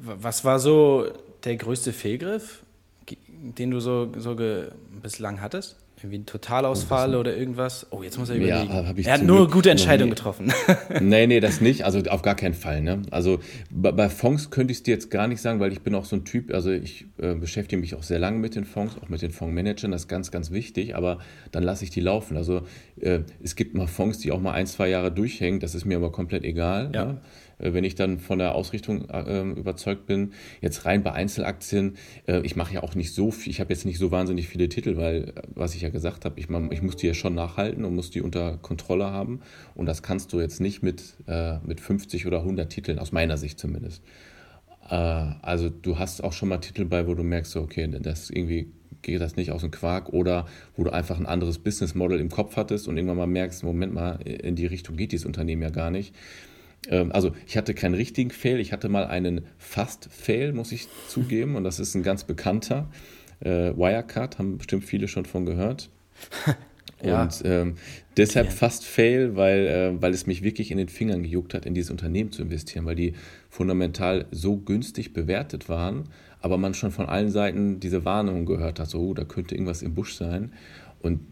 was 0.00 0.44
war 0.44 0.58
so 0.58 1.06
der 1.44 1.56
größte 1.56 1.92
Fehlgriff, 1.92 2.62
den 3.30 3.70
du 3.70 3.80
so, 3.80 4.12
so 4.16 4.36
bislang 5.02 5.40
hattest? 5.40 5.76
Irgendwie 6.06 6.18
ein 6.18 6.26
Totalausfall 6.26 7.16
oder 7.16 7.36
irgendwas? 7.36 7.88
Oh, 7.90 8.00
jetzt 8.00 8.16
muss 8.16 8.30
er 8.30 8.36
überlegen. 8.36 8.68
Ja, 8.72 8.94
er 8.96 9.12
hat 9.14 9.24
nur 9.24 9.50
gute 9.50 9.70
Entscheidungen 9.70 10.10
getroffen. 10.10 10.52
nee, 11.00 11.26
nee, 11.26 11.40
das 11.40 11.60
nicht. 11.60 11.84
Also 11.84 11.98
auf 11.98 12.22
gar 12.22 12.36
keinen 12.36 12.54
Fall. 12.54 12.80
Ne? 12.80 13.02
Also 13.10 13.40
bei, 13.70 13.90
bei 13.90 14.08
Fonds 14.08 14.50
könnte 14.50 14.70
ich 14.70 14.78
es 14.78 14.82
dir 14.84 14.94
jetzt 14.94 15.10
gar 15.10 15.26
nicht 15.26 15.40
sagen, 15.40 15.58
weil 15.58 15.72
ich 15.72 15.80
bin 15.80 15.96
auch 15.96 16.04
so 16.04 16.14
ein 16.14 16.24
Typ, 16.24 16.54
also 16.54 16.70
ich 16.70 17.06
äh, 17.18 17.34
beschäftige 17.34 17.80
mich 17.80 17.96
auch 17.96 18.04
sehr 18.04 18.20
lange 18.20 18.38
mit 18.38 18.54
den 18.54 18.64
Fonds, 18.64 18.94
auch 19.02 19.08
mit 19.08 19.20
den 19.20 19.32
Fondsmanagern, 19.32 19.90
das 19.90 20.02
ist 20.02 20.08
ganz, 20.08 20.30
ganz 20.30 20.52
wichtig, 20.52 20.94
aber 20.94 21.18
dann 21.50 21.64
lasse 21.64 21.82
ich 21.82 21.90
die 21.90 22.00
laufen. 22.00 22.36
Also 22.36 22.62
äh, 23.00 23.20
es 23.42 23.56
gibt 23.56 23.74
mal 23.74 23.88
Fonds, 23.88 24.20
die 24.20 24.30
auch 24.30 24.40
mal 24.40 24.52
ein, 24.52 24.68
zwei 24.68 24.88
Jahre 24.88 25.10
durchhängen, 25.10 25.58
das 25.58 25.74
ist 25.74 25.86
mir 25.86 25.96
aber 25.96 26.12
komplett 26.12 26.44
egal. 26.44 26.92
Ja. 26.94 27.04
Ne? 27.06 27.20
Äh, 27.58 27.72
wenn 27.72 27.84
ich 27.84 27.94
dann 27.94 28.18
von 28.18 28.38
der 28.38 28.54
Ausrichtung 28.54 29.08
äh, 29.08 29.40
überzeugt 29.42 30.06
bin. 30.06 30.32
Jetzt 30.60 30.84
rein 30.84 31.02
bei 31.02 31.12
Einzelaktien, 31.12 31.96
äh, 32.26 32.40
ich 32.42 32.56
mache 32.56 32.74
ja 32.74 32.82
auch 32.82 32.94
nicht 32.94 33.14
so 33.14 33.30
viel, 33.30 33.50
ich 33.50 33.60
habe 33.60 33.72
jetzt 33.72 33.84
nicht 33.84 33.98
so 33.98 34.10
wahnsinnig 34.10 34.48
viele 34.48 34.68
Titel, 34.68 34.96
weil, 34.96 35.28
äh, 35.28 35.32
was 35.54 35.74
ich 35.74 35.82
ja 35.82 35.88
gesagt 35.96 36.24
habe, 36.24 36.38
ich, 36.38 36.48
ich 36.70 36.82
muss 36.82 36.96
die 36.96 37.06
ja 37.06 37.14
schon 37.14 37.34
nachhalten 37.34 37.84
und 37.84 37.94
muss 37.94 38.10
die 38.10 38.20
unter 38.20 38.58
Kontrolle 38.58 39.06
haben. 39.06 39.40
Und 39.74 39.86
das 39.86 40.02
kannst 40.02 40.32
du 40.32 40.40
jetzt 40.40 40.60
nicht 40.60 40.82
mit, 40.82 41.16
äh, 41.26 41.58
mit 41.60 41.80
50 41.80 42.26
oder 42.26 42.40
100 42.40 42.70
Titeln, 42.70 42.98
aus 42.98 43.12
meiner 43.12 43.38
Sicht 43.38 43.58
zumindest. 43.58 44.02
Äh, 44.90 44.94
also 44.94 45.70
du 45.70 45.98
hast 45.98 46.22
auch 46.22 46.32
schon 46.32 46.50
mal 46.50 46.58
Titel 46.58 46.84
bei, 46.84 47.06
wo 47.06 47.14
du 47.14 47.22
merkst, 47.22 47.56
okay, 47.56 47.88
das 48.00 48.30
irgendwie 48.30 48.70
geht 49.02 49.20
das 49.20 49.36
nicht 49.36 49.52
aus 49.52 49.62
dem 49.62 49.70
Quark 49.70 50.10
oder 50.10 50.46
wo 50.76 50.84
du 50.84 50.90
einfach 50.90 51.18
ein 51.18 51.26
anderes 51.26 51.58
Business 51.58 51.94
Model 51.94 52.20
im 52.20 52.28
Kopf 52.28 52.56
hattest 52.56 52.88
und 52.88 52.96
irgendwann 52.96 53.16
mal 53.16 53.26
merkst, 53.26 53.62
Moment 53.64 53.94
mal, 53.94 54.20
in 54.22 54.56
die 54.56 54.66
Richtung 54.66 54.96
geht 54.96 55.12
dieses 55.12 55.26
Unternehmen 55.26 55.62
ja 55.62 55.70
gar 55.70 55.90
nicht. 55.90 56.14
Ähm, 56.88 57.12
also 57.12 57.32
ich 57.46 57.56
hatte 57.56 57.74
keinen 57.74 57.94
richtigen 57.94 58.30
Fail, 58.30 58.60
ich 58.60 58.72
hatte 58.72 58.88
mal 58.88 59.06
einen 59.06 59.46
Fast-Fail, 59.58 60.52
muss 60.52 60.72
ich 60.72 60.88
zugeben, 61.08 61.56
und 61.56 61.64
das 61.64 61.80
ist 61.80 61.94
ein 61.94 62.02
ganz 62.02 62.24
bekannter. 62.24 62.88
Äh, 63.40 63.76
Wirecard, 63.76 64.38
haben 64.38 64.58
bestimmt 64.58 64.84
viele 64.84 65.08
schon 65.08 65.24
von 65.24 65.44
gehört. 65.44 65.90
ja. 67.02 67.22
Und 67.22 67.42
ähm, 67.44 67.74
deshalb 68.16 68.46
okay. 68.48 68.56
fast 68.56 68.84
Fail, 68.84 69.36
weil, 69.36 69.66
äh, 69.66 70.02
weil 70.02 70.12
es 70.12 70.26
mich 70.26 70.42
wirklich 70.42 70.70
in 70.70 70.78
den 70.78 70.88
Fingern 70.88 71.22
gejuckt 71.22 71.54
hat, 71.54 71.66
in 71.66 71.74
dieses 71.74 71.90
Unternehmen 71.90 72.32
zu 72.32 72.42
investieren, 72.42 72.86
weil 72.86 72.96
die 72.96 73.14
fundamental 73.50 74.26
so 74.30 74.56
günstig 74.56 75.12
bewertet 75.12 75.68
waren, 75.68 76.04
aber 76.40 76.58
man 76.58 76.74
schon 76.74 76.90
von 76.92 77.06
allen 77.06 77.30
Seiten 77.30 77.80
diese 77.80 78.04
Warnungen 78.04 78.46
gehört 78.46 78.80
hat, 78.80 78.88
so, 78.88 79.00
oh, 79.00 79.14
da 79.14 79.24
könnte 79.24 79.54
irgendwas 79.54 79.82
im 79.82 79.94
Busch 79.94 80.14
sein. 80.14 80.52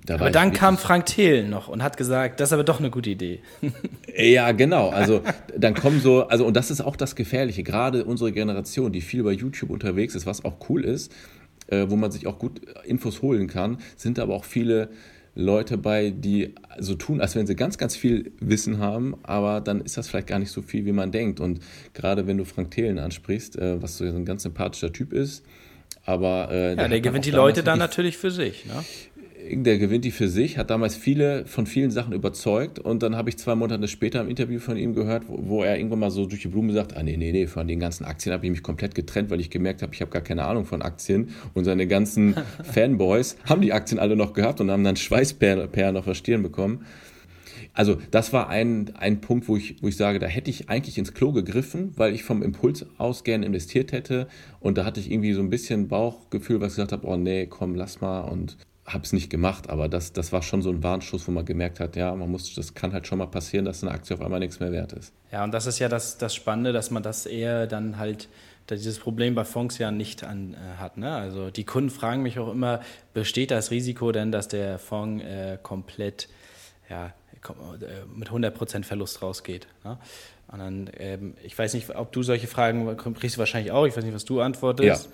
aber 0.09 0.31
dann 0.31 0.53
kam 0.53 0.77
Frank 0.77 1.07
Thelen 1.07 1.51
noch 1.51 1.69
und 1.69 1.83
hat 1.83 1.97
gesagt, 1.97 2.41
das 2.41 2.51
ist 2.51 2.53
aber 2.53 2.65
doch 2.65 2.81
eine 2.81 2.91
gute 2.91 3.11
Idee. 3.11 3.41
Ja, 4.17 4.53
genau. 4.53 4.91
Also 4.91 5.23
dann 5.59 5.75
kommen 5.75 6.01
so, 6.01 6.29
also 6.29 6.47
und 6.47 6.55
das 6.55 6.71
ist 6.71 6.81
auch 6.81 6.95
das 6.95 7.17
Gefährliche. 7.17 7.65
Gerade 7.65 8.05
unsere 8.05 8.31
Generation, 8.31 8.93
die 8.93 9.01
viel 9.01 9.25
bei 9.25 9.33
YouTube 9.33 9.71
unterwegs 9.71 10.15
ist, 10.15 10.25
was 10.25 10.45
auch 10.45 10.69
cool 10.69 10.85
ist, 10.85 11.13
äh, 11.67 11.87
wo 11.89 11.97
man 11.97 12.11
sich 12.11 12.27
auch 12.27 12.39
gut 12.39 12.61
Infos 12.85 13.23
holen 13.23 13.47
kann, 13.47 13.79
sind 13.97 14.19
aber 14.19 14.35
auch 14.35 14.45
viele 14.45 14.91
Leute 15.35 15.79
bei, 15.79 16.11
die 16.11 16.55
so 16.79 16.95
tun, 16.95 17.21
als 17.21 17.35
wenn 17.35 17.47
sie 17.47 17.57
ganz, 17.57 17.77
ganz 17.77 17.97
viel 17.97 18.33
Wissen 18.39 18.79
haben, 18.79 19.17
aber 19.25 19.61
dann 19.61 19.81
ist 19.81 19.97
das 19.97 20.09
vielleicht 20.09 20.29
gar 20.29 20.39
nicht 20.39 20.51
so 20.51 20.63
viel, 20.63 20.87
wie 20.87 20.93
man 20.93 21.11
denkt. 21.11 21.41
Und 21.41 21.61
gerade 21.93 22.27
wenn 22.27 22.39
du 22.39 22.45
Frank 22.45 22.71
Thelen 22.71 22.99
ansprichst, 22.99 23.57
äh, 23.57 23.83
was 23.83 23.99
so 23.99 24.05
ein 24.05 24.25
ganz 24.25 24.45
sympathischer 24.45 24.93
Typ 24.93 25.13
ist, 25.13 25.45
aber 26.07 26.49
äh, 26.51 26.71
ja, 26.71 26.75
der, 26.75 26.89
der 26.89 27.01
gewinnt 27.01 27.25
die 27.25 27.31
Leute 27.31 27.63
dann 27.63 27.79
natürlich 27.79 28.17
für 28.17 28.31
sich. 28.31 28.67
Ne? 28.67 28.85
Der 29.51 29.79
gewinnt 29.79 30.05
die 30.05 30.11
für 30.11 30.29
sich, 30.29 30.59
hat 30.59 30.71
damals 30.71 30.97
viele 30.97 31.47
von 31.47 31.67
vielen 31.67 31.91
Sachen 31.91 32.13
überzeugt 32.13 32.79
und 32.79 33.03
dann 33.03 33.17
habe 33.17 33.29
ich 33.29 33.37
zwei 33.37 33.55
Monate 33.55 33.87
später 33.89 34.21
im 34.21 34.29
Interview 34.29 34.59
von 34.59 34.77
ihm 34.77 34.95
gehört, 34.95 35.29
wo, 35.29 35.39
wo, 35.43 35.63
er 35.63 35.77
irgendwann 35.77 35.99
mal 35.99 36.11
so 36.11 36.27
durch 36.27 36.43
die 36.43 36.49
Blume 36.49 36.73
sagt, 36.73 36.97
ah 36.97 37.03
nee, 37.03 37.17
nee, 37.17 37.33
nee, 37.33 37.47
von 37.47 37.69
den 37.69 37.81
ganzen 37.81 38.05
Aktien 38.05 38.33
habe 38.33 38.47
ich 38.47 38.51
mich 38.51 38.63
komplett 38.63 38.95
getrennt, 38.95 39.31
weil 39.31 39.41
ich 39.41 39.51
gemerkt 39.51 39.83
habe, 39.83 39.95
ich 39.95 40.01
habe 40.01 40.11
gar 40.11 40.23
keine 40.23 40.45
Ahnung 40.45 40.65
von 40.65 40.83
Aktien 40.83 41.31
und 41.53 41.65
seine 41.65 41.87
ganzen 41.87 42.35
Fanboys 42.65 43.37
haben 43.45 43.61
die 43.61 43.73
Aktien 43.73 43.99
alle 43.99 44.17
noch 44.17 44.33
gehabt 44.33 44.61
und 44.61 44.71
haben 44.71 44.85
dann 44.85 44.97
Schweißperlen 44.97 45.97
auf 45.97 46.05
der 46.05 46.15
Stirn 46.15 46.43
bekommen. 46.43 46.85
Also 47.73 47.99
das 48.13 48.33
war 48.33 48.49
ein, 48.49 48.95
ein 48.95 49.21
Punkt, 49.21 49.49
wo 49.49 49.57
ich, 49.57 49.83
wo 49.83 49.89
ich 49.89 49.97
sage, 49.97 50.21
da 50.21 50.27
hätte 50.27 50.49
ich 50.49 50.71
eigentlich 50.71 50.97
ins 50.97 51.13
Klo 51.13 51.33
gegriffen, 51.33 51.93
weil 51.97 52.15
ich 52.15 52.23
vom 52.23 52.43
Impuls 52.43 52.87
aus 52.99 53.25
gern 53.25 53.43
investiert 53.43 53.91
hätte 53.91 54.29
und 54.61 54.79
da 54.79 54.85
hatte 54.85 55.01
ich 55.01 55.11
irgendwie 55.11 55.33
so 55.33 55.41
ein 55.41 55.51
bisschen 55.51 55.89
Bauchgefühl, 55.89 56.61
was 56.61 56.73
ich 56.73 56.77
gesagt 56.77 56.93
habe, 56.93 57.07
oh 57.07 57.17
nee, 57.17 57.47
komm, 57.47 57.75
lass 57.75 58.01
mal 58.01 58.21
und 58.21 58.57
habe 58.87 59.05
es 59.05 59.13
nicht 59.13 59.31
gemacht, 59.31 59.71
aber 59.71 59.89
das, 59.89 60.13
das 60.13 60.33
war 60.33 60.43
schon 60.43 60.61
so 60.61 60.71
ein 60.71 60.83
Warnschuss, 60.83 61.27
wo 61.27 61.33
man 61.33 61.45
gemerkt 61.45 61.81
hat, 61.81 61.97
ja, 61.97 62.15
man 62.15 62.31
muss, 62.31 62.55
das 62.55 62.75
kann 62.75 62.93
halt 62.93 63.07
schon 63.07 63.19
mal 63.19 63.27
passieren, 63.27 63.65
dass 63.65 63.83
eine 63.83 63.93
Aktie 63.93 64.15
auf 64.15 64.21
einmal 64.21 64.41
nichts 64.41 64.61
mehr 64.61 64.73
wert 64.73 64.93
ist. 64.93 65.13
Ja, 65.33 65.43
und 65.43 65.53
das 65.53 65.67
ist 65.67 65.79
ja 65.79 65.89
das, 65.89 66.19
das 66.19 66.35
Spannende, 66.35 66.73
dass 66.73 66.91
man 66.91 67.03
das 67.03 67.25
eher 67.25 67.67
dann 67.67 67.99
halt, 67.99 68.29
dieses 68.71 68.99
Problem 68.99 69.35
bei 69.35 69.45
Fonds 69.45 69.79
ja 69.79 69.91
nicht 69.91 70.25
an, 70.25 70.55
äh, 70.55 70.81
hat. 70.81 70.97
Ne? 70.97 71.15
Also 71.15 71.51
die 71.51 71.65
Kunden 71.65 71.91
fragen 71.91 72.23
mich 72.23 72.39
auch 72.39 72.51
immer, 72.51 72.81
besteht 73.13 73.51
das 73.51 73.71
Risiko 73.71 74.13
denn, 74.13 74.33
dass 74.33 74.49
der 74.49 74.79
Fonds 74.79 75.25
äh, 75.25 75.59
komplett 75.63 76.29
ja, 76.89 77.07
äh, 77.07 78.05
mit 78.15 78.31
100% 78.31 78.85
Verlust 78.85 79.23
rausgeht? 79.23 79.67
Ne? 79.85 79.99
Und 80.49 80.59
dann, 80.59 80.91
ähm, 80.99 81.35
ich 81.43 81.59
weiß 81.59 81.75
nicht, 81.75 81.95
ob 81.95 82.13
du 82.13 82.23
solche 82.23 82.47
Fragen 82.47 82.97
kriegst 82.97 83.37
du 83.37 83.39
wahrscheinlich 83.39 83.73
auch, 83.73 83.87
ich 83.87 83.97
weiß 83.97 84.05
nicht, 84.05 84.15
was 84.15 84.25
du 84.25 84.41
antwortest. 84.41 85.09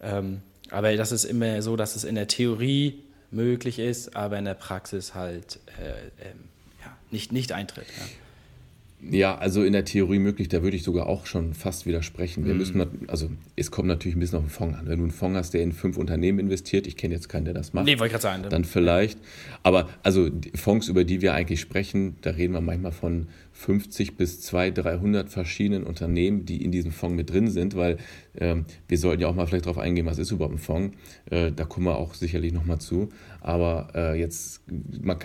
Ja. 0.00 0.18
Ähm, 0.18 0.42
aber 0.70 0.94
das 0.96 1.12
ist 1.12 1.24
immer 1.24 1.62
so, 1.62 1.76
dass 1.76 1.96
es 1.96 2.04
in 2.04 2.14
der 2.14 2.28
Theorie 2.28 3.02
möglich 3.30 3.78
ist, 3.78 4.16
aber 4.16 4.38
in 4.38 4.44
der 4.44 4.54
Praxis 4.54 5.14
halt 5.14 5.60
äh, 5.78 6.28
ähm, 6.28 6.44
ja, 6.80 6.96
nicht, 7.10 7.32
nicht 7.32 7.52
eintritt. 7.52 7.86
Ja. 7.88 8.04
Ja, 9.00 9.38
also 9.38 9.62
in 9.62 9.72
der 9.72 9.84
Theorie 9.84 10.18
möglich, 10.18 10.48
da 10.48 10.62
würde 10.64 10.76
ich 10.76 10.82
sogar 10.82 11.06
auch 11.06 11.24
schon 11.26 11.54
fast 11.54 11.86
widersprechen. 11.86 12.44
Wir 12.44 12.54
mm. 12.54 12.58
müssen, 12.58 12.86
also 13.06 13.30
es 13.54 13.70
kommt 13.70 13.86
natürlich 13.86 14.16
ein 14.16 14.20
bisschen 14.20 14.38
auf 14.38 14.44
den 14.44 14.50
Fonds 14.50 14.76
an. 14.76 14.88
Wenn 14.88 14.98
du 14.98 15.04
einen 15.04 15.12
Fonds 15.12 15.38
hast, 15.38 15.54
der 15.54 15.62
in 15.62 15.72
fünf 15.72 15.96
Unternehmen 15.96 16.40
investiert, 16.40 16.86
ich 16.88 16.96
kenne 16.96 17.14
jetzt 17.14 17.28
keinen, 17.28 17.44
der 17.44 17.54
das 17.54 17.72
macht. 17.72 17.86
Nee, 17.86 17.92
wollte 18.00 18.06
ich 18.06 18.12
gerade 18.20 18.22
sagen. 18.22 18.42
Dann 18.50 18.64
vielleicht. 18.64 19.18
Aber 19.62 19.88
also 20.02 20.28
die 20.28 20.50
Fonds, 20.56 20.88
über 20.88 21.04
die 21.04 21.22
wir 21.22 21.32
eigentlich 21.32 21.60
sprechen, 21.60 22.16
da 22.22 22.30
reden 22.30 22.54
wir 22.54 22.60
manchmal 22.60 22.90
von 22.90 23.28
50 23.52 24.16
bis 24.16 24.40
200, 24.40 24.84
300 24.84 25.28
verschiedenen 25.30 25.84
Unternehmen, 25.84 26.44
die 26.44 26.64
in 26.64 26.72
diesem 26.72 26.90
Fonds 26.90 27.16
mit 27.16 27.30
drin 27.30 27.50
sind, 27.50 27.76
weil 27.76 27.98
ähm, 28.36 28.64
wir 28.88 28.98
sollten 28.98 29.22
ja 29.22 29.28
auch 29.28 29.34
mal 29.34 29.46
vielleicht 29.46 29.66
darauf 29.66 29.78
eingehen, 29.78 30.06
was 30.06 30.18
ist 30.18 30.32
überhaupt 30.32 30.54
ein 30.54 30.58
Fonds. 30.58 30.96
Äh, 31.30 31.52
da 31.52 31.64
kommen 31.64 31.86
wir 31.86 31.98
auch 31.98 32.14
sicherlich 32.14 32.52
nochmal 32.52 32.80
zu. 32.80 33.10
Aber 33.40 33.90
äh, 33.94 34.18
jetzt, 34.18 34.62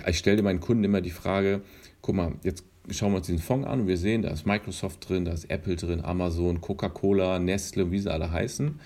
ich 0.07 0.17
stelle 0.19 0.43
meinen 0.43 0.59
Kunden 0.59 0.83
immer 0.83 1.01
die 1.01 1.09
Frage, 1.09 1.61
guck 2.01 2.15
mal, 2.15 2.33
jetzt 2.43 2.65
schauen 2.89 3.11
wir 3.11 3.17
uns 3.17 3.27
diesen 3.27 3.41
Fonds 3.41 3.67
an 3.67 3.81
und 3.81 3.87
wir 3.87 3.97
sehen, 3.97 4.21
da 4.21 4.29
ist 4.29 4.45
Microsoft 4.45 5.07
drin, 5.07 5.25
da 5.25 5.31
ist 5.31 5.49
Apple 5.49 5.75
drin, 5.75 6.03
Amazon, 6.03 6.61
Coca-Cola, 6.61 7.39
Nestle, 7.39 7.91
wie 7.91 7.99
sie 7.99 8.11
alle 8.11 8.31
heißen. 8.31 8.79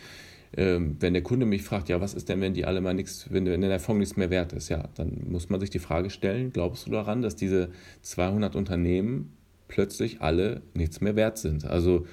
Ähm, 0.55 0.95
wenn 0.99 1.13
der 1.13 1.23
Kunde 1.23 1.45
mich 1.45 1.63
fragt, 1.63 1.89
ja, 1.89 1.99
was 1.99 2.13
ist 2.13 2.29
denn, 2.29 2.39
wenn 2.39 2.53
die 2.53 2.65
alle 2.65 2.79
mal 2.79 2.93
nichts, 2.93 3.27
wenn, 3.31 3.45
wenn 3.45 3.61
der 3.61 3.79
Fonds 3.79 3.99
nichts 3.99 4.17
mehr 4.17 4.29
wert 4.29 4.53
ist, 4.53 4.69
ja, 4.69 4.87
dann 4.95 5.25
muss 5.27 5.49
man 5.49 5.59
sich 5.59 5.69
die 5.69 5.79
Frage 5.79 6.09
stellen, 6.09 6.53
glaubst 6.53 6.87
du 6.87 6.91
daran, 6.91 7.21
dass 7.21 7.35
diese 7.35 7.69
200 8.03 8.55
Unternehmen 8.55 9.33
plötzlich 9.67 10.21
alle 10.21 10.61
nichts 10.73 11.01
mehr 11.01 11.15
wert 11.15 11.37
sind? 11.37 11.65
Also 11.65 12.05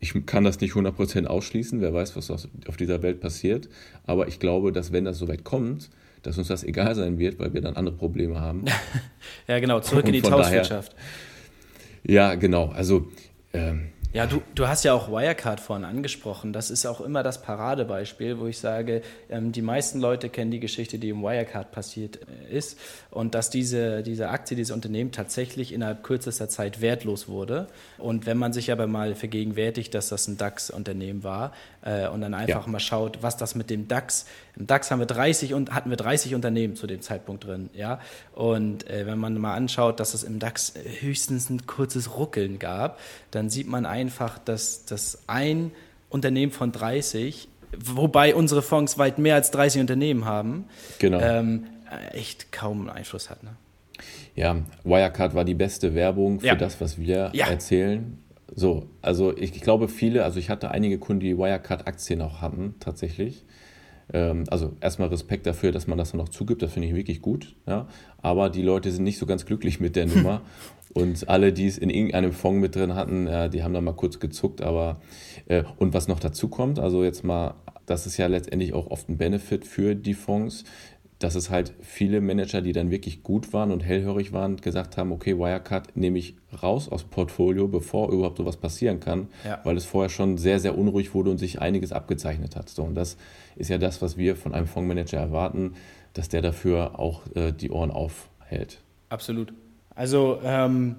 ich 0.00 0.14
kann 0.26 0.44
das 0.44 0.60
nicht 0.60 0.74
100% 0.74 1.26
ausschließen, 1.26 1.80
wer 1.80 1.94
weiß, 1.94 2.14
was 2.16 2.30
auf 2.30 2.76
dieser 2.76 3.02
Welt 3.02 3.20
passiert, 3.20 3.68
aber 4.04 4.28
ich 4.28 4.38
glaube, 4.38 4.70
dass 4.70 4.92
wenn 4.92 5.04
das 5.04 5.18
soweit 5.18 5.44
kommt, 5.44 5.90
dass 6.22 6.36
uns 6.36 6.48
das 6.48 6.64
egal 6.64 6.94
sein 6.94 7.18
wird, 7.18 7.38
weil 7.38 7.54
wir 7.54 7.60
dann 7.60 7.74
andere 7.74 7.96
Probleme 7.96 8.40
haben. 8.40 8.64
ja, 9.48 9.58
genau, 9.60 9.80
zurück 9.80 10.06
in 10.06 10.12
die 10.12 10.22
Tauschwirtschaft. 10.22 10.94
Ja, 12.04 12.34
genau. 12.34 12.68
Also 12.68 13.08
ähm, 13.52 13.88
ja, 14.14 14.26
du, 14.26 14.40
du 14.54 14.66
hast 14.66 14.84
ja 14.84 14.94
auch 14.94 15.10
Wirecard 15.10 15.60
vorhin 15.60 15.84
angesprochen. 15.84 16.54
Das 16.54 16.70
ist 16.70 16.86
auch 16.86 17.02
immer 17.02 17.22
das 17.22 17.42
Paradebeispiel, 17.42 18.38
wo 18.38 18.46
ich 18.46 18.58
sage, 18.58 19.02
ähm, 19.28 19.52
die 19.52 19.60
meisten 19.60 20.00
Leute 20.00 20.30
kennen 20.30 20.50
die 20.50 20.60
Geschichte, 20.60 20.98
die 20.98 21.10
im 21.10 21.22
Wirecard 21.22 21.72
passiert 21.72 22.20
äh, 22.50 22.56
ist 22.56 22.78
und 23.10 23.34
dass 23.34 23.50
diese, 23.50 24.02
diese 24.02 24.30
Aktie, 24.30 24.56
dieses 24.56 24.74
Unternehmen 24.74 25.12
tatsächlich 25.12 25.74
innerhalb 25.74 26.02
kürzester 26.02 26.48
Zeit 26.48 26.80
wertlos 26.80 27.28
wurde. 27.28 27.66
Und 27.98 28.24
wenn 28.24 28.38
man 28.38 28.54
sich 28.54 28.72
aber 28.72 28.86
mal 28.86 29.14
vergegenwärtigt, 29.14 29.94
dass 29.94 30.08
das 30.08 30.26
ein 30.26 30.38
DAX-Unternehmen 30.38 31.22
war 31.22 31.52
äh, 31.82 32.08
und 32.08 32.22
dann 32.22 32.32
einfach 32.32 32.64
ja. 32.64 32.72
mal 32.72 32.80
schaut, 32.80 33.22
was 33.22 33.36
das 33.36 33.54
mit 33.54 33.68
dem 33.68 33.88
DAX, 33.88 34.24
im 34.56 34.66
DAX 34.66 34.90
haben 34.90 34.98
wir 34.98 35.06
30 35.06 35.54
und 35.54 35.74
hatten 35.74 35.90
wir 35.90 35.96
30 35.96 36.34
Unternehmen 36.34 36.76
zu 36.76 36.86
dem 36.86 37.00
Zeitpunkt 37.00 37.44
drin, 37.44 37.70
ja. 37.74 38.00
Und 38.34 38.88
äh, 38.88 39.06
wenn 39.06 39.18
man 39.18 39.38
mal 39.38 39.54
anschaut, 39.54 40.00
dass 40.00 40.14
es 40.14 40.24
im 40.24 40.38
DAX 40.38 40.74
höchstens 41.00 41.50
ein 41.50 41.66
kurzes 41.66 42.16
Ruckeln 42.16 42.58
gab, 42.58 42.98
dann 43.30 43.50
sieht 43.50 43.68
man 43.68 43.86
einfach, 43.98 44.38
dass, 44.38 44.84
dass 44.84 45.24
ein 45.26 45.72
Unternehmen 46.08 46.52
von 46.52 46.72
30, 46.72 47.48
wobei 47.76 48.34
unsere 48.34 48.62
Fonds 48.62 48.96
weit 48.98 49.18
mehr 49.18 49.34
als 49.34 49.50
30 49.50 49.80
Unternehmen 49.80 50.24
haben, 50.24 50.66
genau. 50.98 51.20
ähm, 51.20 51.64
echt 52.12 52.52
kaum 52.52 52.88
Einfluss 52.88 53.28
hat. 53.28 53.42
Ne? 53.42 53.56
Ja, 54.34 54.56
Wirecard 54.84 55.34
war 55.34 55.44
die 55.44 55.54
beste 55.54 55.94
Werbung 55.94 56.40
für 56.40 56.46
ja. 56.46 56.54
das, 56.54 56.80
was 56.80 56.98
wir 56.98 57.30
ja. 57.32 57.48
erzählen. 57.48 58.18
So, 58.54 58.88
also 59.02 59.36
ich, 59.36 59.54
ich, 59.56 59.62
glaube 59.62 59.88
viele, 59.88 60.24
also 60.24 60.38
ich 60.38 60.48
hatte 60.48 60.70
einige 60.70 60.98
Kunden, 60.98 61.20
die 61.20 61.36
Wirecard-Aktien 61.36 62.22
auch 62.22 62.40
hatten, 62.40 62.76
tatsächlich. 62.80 63.44
Ähm, 64.12 64.44
also 64.50 64.72
erstmal 64.80 65.08
Respekt 65.08 65.46
dafür, 65.46 65.72
dass 65.72 65.86
man 65.86 65.98
das 65.98 66.12
dann 66.12 66.20
auch 66.20 66.28
zugibt, 66.28 66.62
das 66.62 66.72
finde 66.72 66.88
ich 66.88 66.94
wirklich 66.94 67.20
gut. 67.20 67.54
Ja? 67.66 67.88
Aber 68.22 68.50
die 68.50 68.62
Leute 68.62 68.90
sind 68.90 69.04
nicht 69.04 69.18
so 69.18 69.26
ganz 69.26 69.46
glücklich 69.46 69.80
mit 69.80 69.96
der 69.96 70.06
Nummer 70.14 70.42
Und 70.94 71.28
alle, 71.28 71.52
die 71.52 71.66
es 71.66 71.78
in 71.78 71.90
irgendeinem 71.90 72.32
Fonds 72.32 72.60
mit 72.60 72.74
drin 72.74 72.94
hatten, 72.94 73.26
äh, 73.26 73.50
die 73.50 73.62
haben 73.62 73.74
da 73.74 73.80
mal 73.80 73.92
kurz 73.92 74.20
gezuckt. 74.20 74.62
Aber 74.62 75.00
äh, 75.46 75.64
und 75.78 75.94
was 75.94 76.08
noch 76.08 76.20
dazu 76.20 76.48
kommt, 76.48 76.78
also 76.78 77.04
jetzt 77.04 77.24
mal, 77.24 77.54
das 77.86 78.06
ist 78.06 78.16
ja 78.16 78.26
letztendlich 78.26 78.72
auch 78.72 78.90
oft 78.90 79.08
ein 79.08 79.18
Benefit 79.18 79.66
für 79.66 79.94
die 79.94 80.14
Fonds, 80.14 80.64
dass 81.18 81.34
es 81.34 81.50
halt 81.50 81.72
viele 81.80 82.20
Manager, 82.20 82.60
die 82.60 82.72
dann 82.72 82.90
wirklich 82.90 83.22
gut 83.22 83.52
waren 83.52 83.72
und 83.72 83.80
hellhörig 83.80 84.32
waren, 84.32 84.56
gesagt 84.56 84.96
haben, 84.96 85.10
okay, 85.10 85.36
Wirecard 85.36 85.96
nehme 85.96 86.18
ich 86.18 86.36
raus 86.62 86.88
aus 86.88 87.04
Portfolio, 87.04 87.66
bevor 87.66 88.12
überhaupt 88.12 88.38
sowas 88.38 88.56
passieren 88.56 89.00
kann, 89.00 89.28
ja. 89.44 89.60
weil 89.64 89.76
es 89.76 89.84
vorher 89.84 90.10
schon 90.10 90.38
sehr, 90.38 90.60
sehr 90.60 90.78
unruhig 90.78 91.14
wurde 91.14 91.30
und 91.30 91.38
sich 91.38 91.60
einiges 91.60 91.92
abgezeichnet 91.92 92.54
hat. 92.54 92.68
So, 92.68 92.84
und 92.84 92.94
das 92.94 93.16
ist 93.56 93.68
ja 93.68 93.78
das, 93.78 94.00
was 94.00 94.16
wir 94.16 94.36
von 94.36 94.54
einem 94.54 94.68
Fondsmanager 94.68 95.18
erwarten, 95.18 95.74
dass 96.14 96.28
der 96.28 96.42
dafür 96.42 96.98
auch 97.00 97.22
äh, 97.34 97.52
die 97.52 97.70
Ohren 97.70 97.90
aufhält. 97.90 98.80
Absolut. 99.08 99.52
Also 99.94 100.38
ähm, 100.44 100.96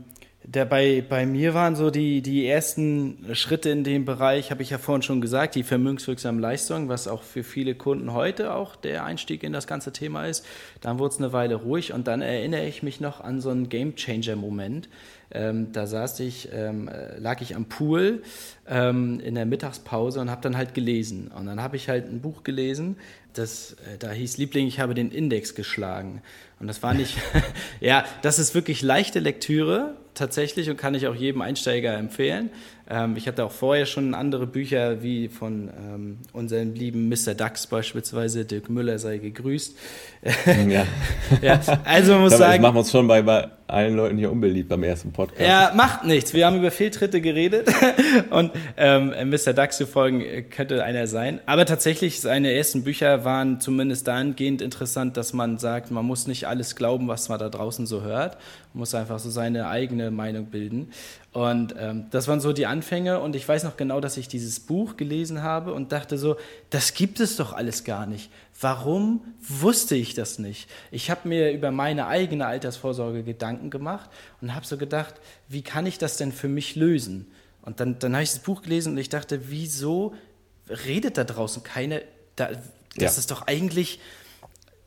der 0.52 0.66
bei, 0.66 1.04
bei 1.08 1.28
mir 1.28 1.54
waren 1.54 1.76
so 1.76 1.92
die, 1.92 2.24
die 2.24 2.48
ersten 2.48 3.24
Schritte 3.34 3.70
in 3.70 3.84
dem 3.84 4.06
Bereich, 4.06 4.50
habe 4.50 4.64
ich 4.64 4.72
ja 4.72 4.80
vorhin 4.80 5.04
schon 5.04 5.22
gesagt, 5.22 5.54
die 5.54 5.62
vermögenswirksamen 5.62 6.42
Leistungen, 6.42 6.90
was 6.90 7.08
auch 7.08 7.22
für 7.22 7.44
viele 7.44 7.76
Kunden 7.76 8.14
heute 8.14 8.56
auch 8.56 8.76
der 8.76 9.06
Einstieg 9.06 9.44
in 9.44 9.54
das 9.54 9.68
ganze 9.68 9.94
Thema 9.94 10.26
ist. 10.26 10.44
Dann 10.82 10.98
wurde 10.98 11.14
es 11.14 11.20
eine 11.20 11.34
Weile 11.34 11.54
ruhig 11.54 11.94
und 11.94 12.08
dann 12.08 12.24
erinnere 12.24 12.66
ich 12.66 12.82
mich 12.82 13.00
noch 13.00 13.22
an 13.22 13.42
so 13.42 13.52
einen 13.52 13.70
Game-Changer-Moment. 13.70 14.90
Ähm, 15.32 15.72
da 15.72 15.86
saß 15.86 16.20
ich, 16.22 16.50
ähm, 16.52 16.90
lag 17.20 17.42
ich 17.42 17.56
am 17.56 17.66
Pool 17.66 18.24
ähm, 18.68 19.20
in 19.20 19.36
der 19.36 19.46
Mittagspause 19.46 20.20
und 20.20 20.32
habe 20.32 20.42
dann 20.42 20.58
halt 20.58 20.74
gelesen. 20.74 21.28
Und 21.28 21.46
dann 21.46 21.62
habe 21.62 21.76
ich 21.76 21.90
halt 21.90 22.08
ein 22.08 22.22
Buch 22.22 22.44
gelesen, 22.44 22.98
das, 23.34 23.74
äh, 23.74 24.00
da 24.00 24.10
hieß 24.10 24.38
Liebling, 24.40 24.66
ich 24.66 24.80
habe 24.80 24.96
den 24.96 25.12
Index 25.12 25.54
geschlagen. 25.54 26.24
Und 26.60 26.66
das 26.66 26.82
war 26.82 26.96
nicht, 26.96 27.18
ja, 27.80 28.04
das 28.24 28.40
ist 28.40 28.56
wirklich 28.56 28.82
leichte 28.82 29.20
Lektüre 29.20 29.96
tatsächlich 30.20 30.70
und 30.70 30.78
kann 30.78 30.94
ich 30.94 31.08
auch 31.08 31.16
jedem 31.16 31.42
Einsteiger 31.42 31.98
empfehlen. 31.98 32.52
Ähm, 32.89 33.15
ich 33.15 33.28
hatte 33.28 33.45
auch 33.45 33.52
vorher 33.52 33.86
schon 33.86 34.15
andere 34.15 34.47
Bücher, 34.47 35.04
wie 35.04 35.28
von 35.28 35.69
ähm, 35.78 36.17
unserem 36.34 36.73
lieben 36.73 37.08
Mr. 37.08 37.36
Dax 37.36 37.67
beispielsweise, 37.67 38.45
Dirk 38.45 38.69
Müller 38.69 38.97
sei 38.97 39.19
gegrüßt. 39.19 39.78
Ja. 40.67 40.86
ja 41.41 41.60
also 41.86 42.13
man 42.13 42.21
muss 42.21 42.38
sagen. 42.38 42.54
Das 42.54 42.62
machen 42.62 42.75
wir 42.75 42.80
uns 42.80 42.91
schon 42.91 43.08
bei, 43.08 43.21
bei 43.21 43.47
allen 43.67 43.95
Leuten 43.95 44.17
hier 44.17 44.32
unbeliebt 44.32 44.69
beim 44.69 44.82
ersten 44.84 45.12
Podcast. 45.12 45.41
Ja, 45.41 45.71
macht 45.75 46.04
nichts. 46.04 46.34
Wir 46.34 46.47
haben 46.47 46.58
über 46.58 46.71
Fehltritte 46.71 47.21
geredet 47.21 47.67
und 48.32 48.52
ähm, 48.75 49.13
Mr. 49.30 49.54
Dax 49.54 49.78
zu 49.78 49.86
folgen 49.86 50.23
könnte 50.49 50.84
einer 50.84 51.06
sein. 51.06 51.39
Aber 51.45 51.65
tatsächlich, 51.65 52.19
seine 52.19 52.52
ersten 52.52 52.84
Bücher 52.84 53.23
waren 53.23 53.62
zumindest 53.62 54.08
dahingehend 54.08 54.62
interessant, 54.62 55.15
dass 55.15 55.34
man 55.34 55.60
sagt, 55.60 55.91
man 55.91 56.06
muss 56.06 56.25
nicht 56.25 56.47
alles 56.47 56.75
glauben, 56.75 57.08
was 57.08 57.30
man 57.30 57.38
da 57.38 57.49
draußen 57.49 57.86
so 57.86 58.02
hört. 58.02 58.38
Man 58.73 58.80
muss 58.80 58.95
einfach 58.95 59.19
so 59.19 59.30
seine 59.30 59.67
eigene 59.67 60.10
Meinung 60.10 60.47
bilden. 60.47 60.91
Und 61.32 61.76
ähm, 61.78 62.08
das 62.10 62.28
waren 62.28 62.39
so 62.39 62.54
die 62.54 62.65
Anfänge. 62.65 63.20
Und 63.20 63.36
ich 63.36 63.48
weiß 63.48 63.63
noch 63.63 63.78
genau, 63.78 64.00
dass 64.00 64.18
ich 64.18 64.28
dieses 64.28 64.60
Buch 64.60 64.98
gelesen 64.98 65.44
habe 65.44 65.74
und 65.74 65.92
dachte 65.92 66.18
so, 66.18 66.38
das 66.70 66.94
gibt 66.94 67.20
es 67.20 67.36
doch 67.36 67.54
alles 67.54 67.84
gar 67.84 68.08
nicht. 68.08 68.32
Warum 68.60 69.22
wusste 69.39 69.96
ich 69.96 70.15
das 70.15 70.39
nicht? 70.39 70.70
Ich 70.92 71.12
habe 71.12 71.28
mir 71.28 71.52
über 71.52 71.72
meine 71.72 72.08
eigene 72.08 72.48
Altersvorsorge 72.48 73.24
Gedanken 73.24 73.70
gemacht 73.70 74.10
und 74.42 74.56
habe 74.56 74.65
so 74.65 74.78
gedacht, 74.78 75.15
wie 75.48 75.62
kann 75.62 75.86
ich 75.86 75.98
das 75.98 76.18
denn 76.18 76.32
für 76.32 76.48
mich 76.48 76.76
lösen? 76.76 77.32
Und 77.62 77.80
dann, 77.80 78.00
dann 78.00 78.13
habe 78.13 78.24
ich 78.24 78.32
das 78.32 78.39
Buch 78.39 78.63
gelesen 78.63 78.94
und 78.94 78.98
ich 78.98 79.10
dachte, 79.10 79.50
wieso 79.50 80.15
redet 80.68 81.18
da 81.18 81.24
draußen 81.24 81.62
keine? 81.62 82.02
Da, 82.36 82.50
das 82.96 83.15
ja. 83.15 83.20
ist 83.20 83.30
doch 83.30 83.46
eigentlich, 83.46 84.00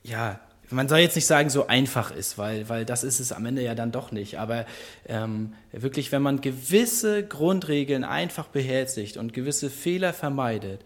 ja, 0.02 0.40
man 0.72 0.88
soll 0.88 0.98
jetzt 0.98 1.14
nicht 1.14 1.26
sagen, 1.26 1.50
so 1.50 1.66
einfach 1.66 2.10
ist, 2.10 2.38
weil, 2.38 2.68
weil 2.68 2.84
das 2.84 3.04
ist 3.04 3.20
es 3.20 3.32
am 3.32 3.46
Ende 3.46 3.62
ja 3.62 3.74
dann 3.74 3.92
doch 3.92 4.12
nicht. 4.12 4.38
Aber 4.38 4.66
ähm, 5.06 5.52
wirklich, 5.72 6.12
wenn 6.12 6.22
man 6.22 6.40
gewisse 6.40 7.22
Grundregeln 7.24 8.04
einfach 8.04 8.48
beherzigt 8.48 9.16
und 9.16 9.32
gewisse 9.32 9.70
Fehler 9.70 10.12
vermeidet, 10.12 10.80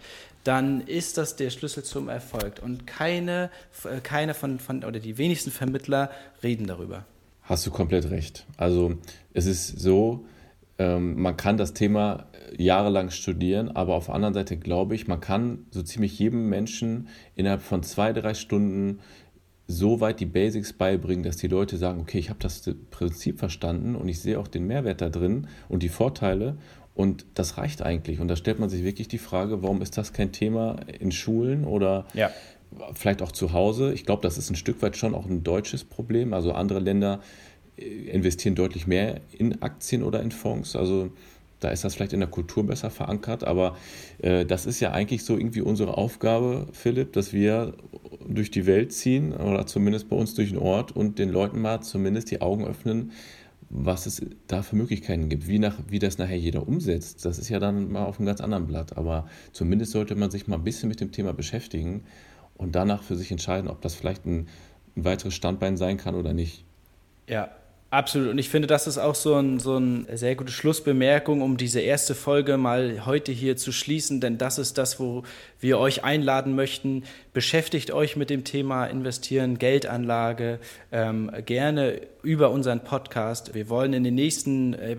dann 0.44 0.81
ist 0.81 1.18
das 1.18 1.37
der 1.37 1.51
Schlüssel 1.51 1.83
zum 1.83 2.09
Erfolg. 2.09 2.61
Und 2.62 2.87
keine, 2.87 3.51
äh, 3.85 4.01
keine 4.01 4.35
von, 4.35 4.59
von, 4.59 4.85
oder 4.85 5.01
die 5.01 5.18
wenigsten 5.18 5.51
Vermittler 5.51 6.11
reden 6.42 6.66
darüber. 6.66 7.05
Hast 7.42 7.66
du 7.66 7.70
komplett 7.70 8.11
recht. 8.11 8.44
Also 8.57 8.94
es 9.33 9.46
ist 9.46 9.79
so, 9.79 10.25
ähm, 10.79 11.20
man 11.20 11.37
kann 11.37 11.57
das 11.57 11.75
Thema 11.75 12.27
jahrelang 12.57 13.11
studieren, 13.11 13.75
aber 13.75 13.94
auf 13.94 14.07
der 14.07 14.14
anderen 14.14 14.35
Seite 14.35 14.57
glaube 14.57 14.94
ich, 14.94 15.09
man 15.09 15.20
kann 15.20 15.66
so 15.70 15.83
ziemlich 15.83 16.18
jedem 16.18 16.49
Menschen 16.49 17.09
innerhalb 17.35 17.62
von 17.62 17.83
zwei, 17.83 18.12
drei 18.12 18.35
Stunden 18.35 19.01
so 19.68 20.00
weit 20.00 20.20
die 20.20 20.26
Basics 20.26 20.72
beibringen, 20.72 21.24
dass 21.24 21.37
die 21.37 21.48
Leute 21.48 21.76
sagen, 21.76 22.00
okay, 22.00 22.18
ich 22.18 22.31
habe 22.31 22.38
das 22.40 22.62
Prinzip 22.90 23.38
verstanden 23.38 23.96
und 23.96 24.09
ich 24.09 24.20
sehe 24.20 24.38
auch 24.38 24.48
den 24.48 24.66
Mehrwert 24.66 25.00
da 25.00 25.09
drin 25.09 25.48
und 25.68 25.83
die 25.83 25.88
Vorteile 25.88 26.57
und 26.94 27.26
das 27.35 27.59
reicht 27.59 27.83
eigentlich. 27.83 28.20
Und 28.20 28.29
da 28.29 28.37
stellt 28.37 28.59
man 28.59 28.70
sich 28.70 28.83
wirklich 28.83 29.09
die 29.09 29.18
Frage, 29.18 29.62
warum 29.62 29.83
ist 29.83 29.98
das 29.98 30.12
kein 30.12 30.33
Thema 30.33 30.76
in 30.98 31.12
Schulen 31.12 31.64
oder 31.64 32.07
ja. 32.14 32.31
vielleicht 32.94 33.22
auch 33.22 33.33
zu 33.33 33.52
Hause? 33.52 33.92
Ich 33.92 34.07
glaube, 34.07 34.22
das 34.22 34.38
ist 34.38 34.50
ein 34.50 34.57
Stück 34.57 34.81
weit 34.83 34.96
schon 34.96 35.14
auch 35.14 35.26
ein 35.26 35.44
deutsches 35.44 35.85
Problem. 35.85 36.33
Also 36.33 36.52
andere 36.52 36.79
Länder 36.79 37.20
äh, 37.76 37.83
investieren 37.85 38.55
deutlich 38.55 38.87
mehr 38.87 39.20
in 39.33 39.61
Aktien 39.62 40.02
oder 40.02 40.22
in 40.22 40.31
Fonds. 40.31 40.74
Also 40.74 41.11
da 41.66 41.72
ist 41.72 41.83
das 41.83 41.96
vielleicht 41.96 42.12
in 42.12 42.20
der 42.20 42.29
Kultur 42.29 42.64
besser 42.64 42.90
verankert, 42.90 43.42
aber 43.42 43.76
äh, 44.18 44.46
das 44.46 44.66
ist 44.66 44.79
ja 44.79 44.92
eigentlich 44.92 45.24
so 45.24 45.37
irgendwie 45.37 45.62
unsere 45.62 45.98
Aufgabe, 45.98 46.68
Philipp, 46.70 47.12
dass 47.12 47.33
wir 47.33 47.74
durch 48.24 48.52
die 48.52 48.66
Welt 48.66 48.92
ziehen 48.92 49.33
oder 49.33 49.66
zumindest 49.66 50.09
bei 50.09 50.14
uns 50.14 50.35
durch 50.35 50.50
den 50.50 50.59
Ort 50.59 50.94
und 50.94 51.18
den 51.18 51.29
Leuten 51.29 51.61
mal 51.61 51.81
zumindest 51.81 52.31
die 52.31 52.40
Augen 52.40 52.64
öffnen, 52.64 53.11
was 53.68 54.07
es 54.07 54.24
da 54.46 54.62
für 54.62 54.76
Möglichkeiten 54.76 55.29
gibt. 55.29 55.48
Wie, 55.48 55.59
nach, 55.59 55.74
wie 55.88 55.98
das 55.98 56.18
nachher 56.18 56.38
jeder 56.38 56.68
umsetzt, 56.68 57.24
das 57.24 57.37
ist 57.37 57.48
ja 57.48 57.59
dann 57.59 57.90
mal 57.90 58.05
auf 58.05 58.20
einem 58.20 58.26
ganz 58.26 58.40
anderen 58.40 58.68
Blatt. 58.68 58.96
Aber 58.96 59.29
zumindest 59.50 59.90
sollte 59.90 60.14
man 60.14 60.31
sich 60.31 60.46
mal 60.46 60.55
ein 60.55 60.62
bisschen 60.64 60.88
mit 60.88 61.00
dem 61.00 61.11
Thema 61.11 61.33
beschäftigen 61.33 62.05
und 62.55 62.76
danach 62.76 63.02
für 63.02 63.16
sich 63.16 63.33
entscheiden, 63.33 63.68
ob 63.68 63.81
das 63.81 63.96
vielleicht 63.96 64.24
ein, 64.24 64.46
ein 64.96 65.05
weiteres 65.05 65.35
Standbein 65.35 65.76
sein 65.76 65.96
kann 65.96 66.14
oder 66.14 66.33
nicht. 66.33 66.64
Ja, 67.29 67.50
Absolut. 67.97 68.29
Und 68.29 68.37
ich 68.37 68.51
finde, 68.51 68.69
das 68.69 68.87
ist 68.87 68.99
auch 68.99 69.15
so 69.15 69.37
ein, 69.37 69.59
so 69.59 69.77
eine 69.77 70.19
sehr 70.19 70.35
gute 70.35 70.53
Schlussbemerkung, 70.53 71.41
um 71.41 71.57
diese 71.57 71.81
erste 71.81 72.15
Folge 72.15 72.59
mal 72.59 73.07
heute 73.07 73.33
hier 73.33 73.57
zu 73.57 73.73
schließen, 73.73 74.21
denn 74.21 74.37
das 74.37 74.59
ist 74.59 74.77
das, 74.77 75.01
wo 75.01 75.23
wir 75.61 75.79
euch 75.79 76.05
einladen 76.05 76.55
möchten. 76.55 77.05
Beschäftigt 77.33 77.93
euch 77.93 78.15
mit 78.15 78.29
dem 78.29 78.45
Thema 78.45 78.85
Investieren, 78.85 79.57
Geldanlage, 79.57 80.59
ähm, 80.93 81.31
gerne 81.47 82.03
über 82.23 82.51
unseren 82.51 82.81
Podcast. 82.81 83.55
Wir 83.55 83.71
wollen 83.71 83.95
in 83.95 84.05
den 84.05 84.15
nächsten 84.15 84.75
äh, 84.75 84.95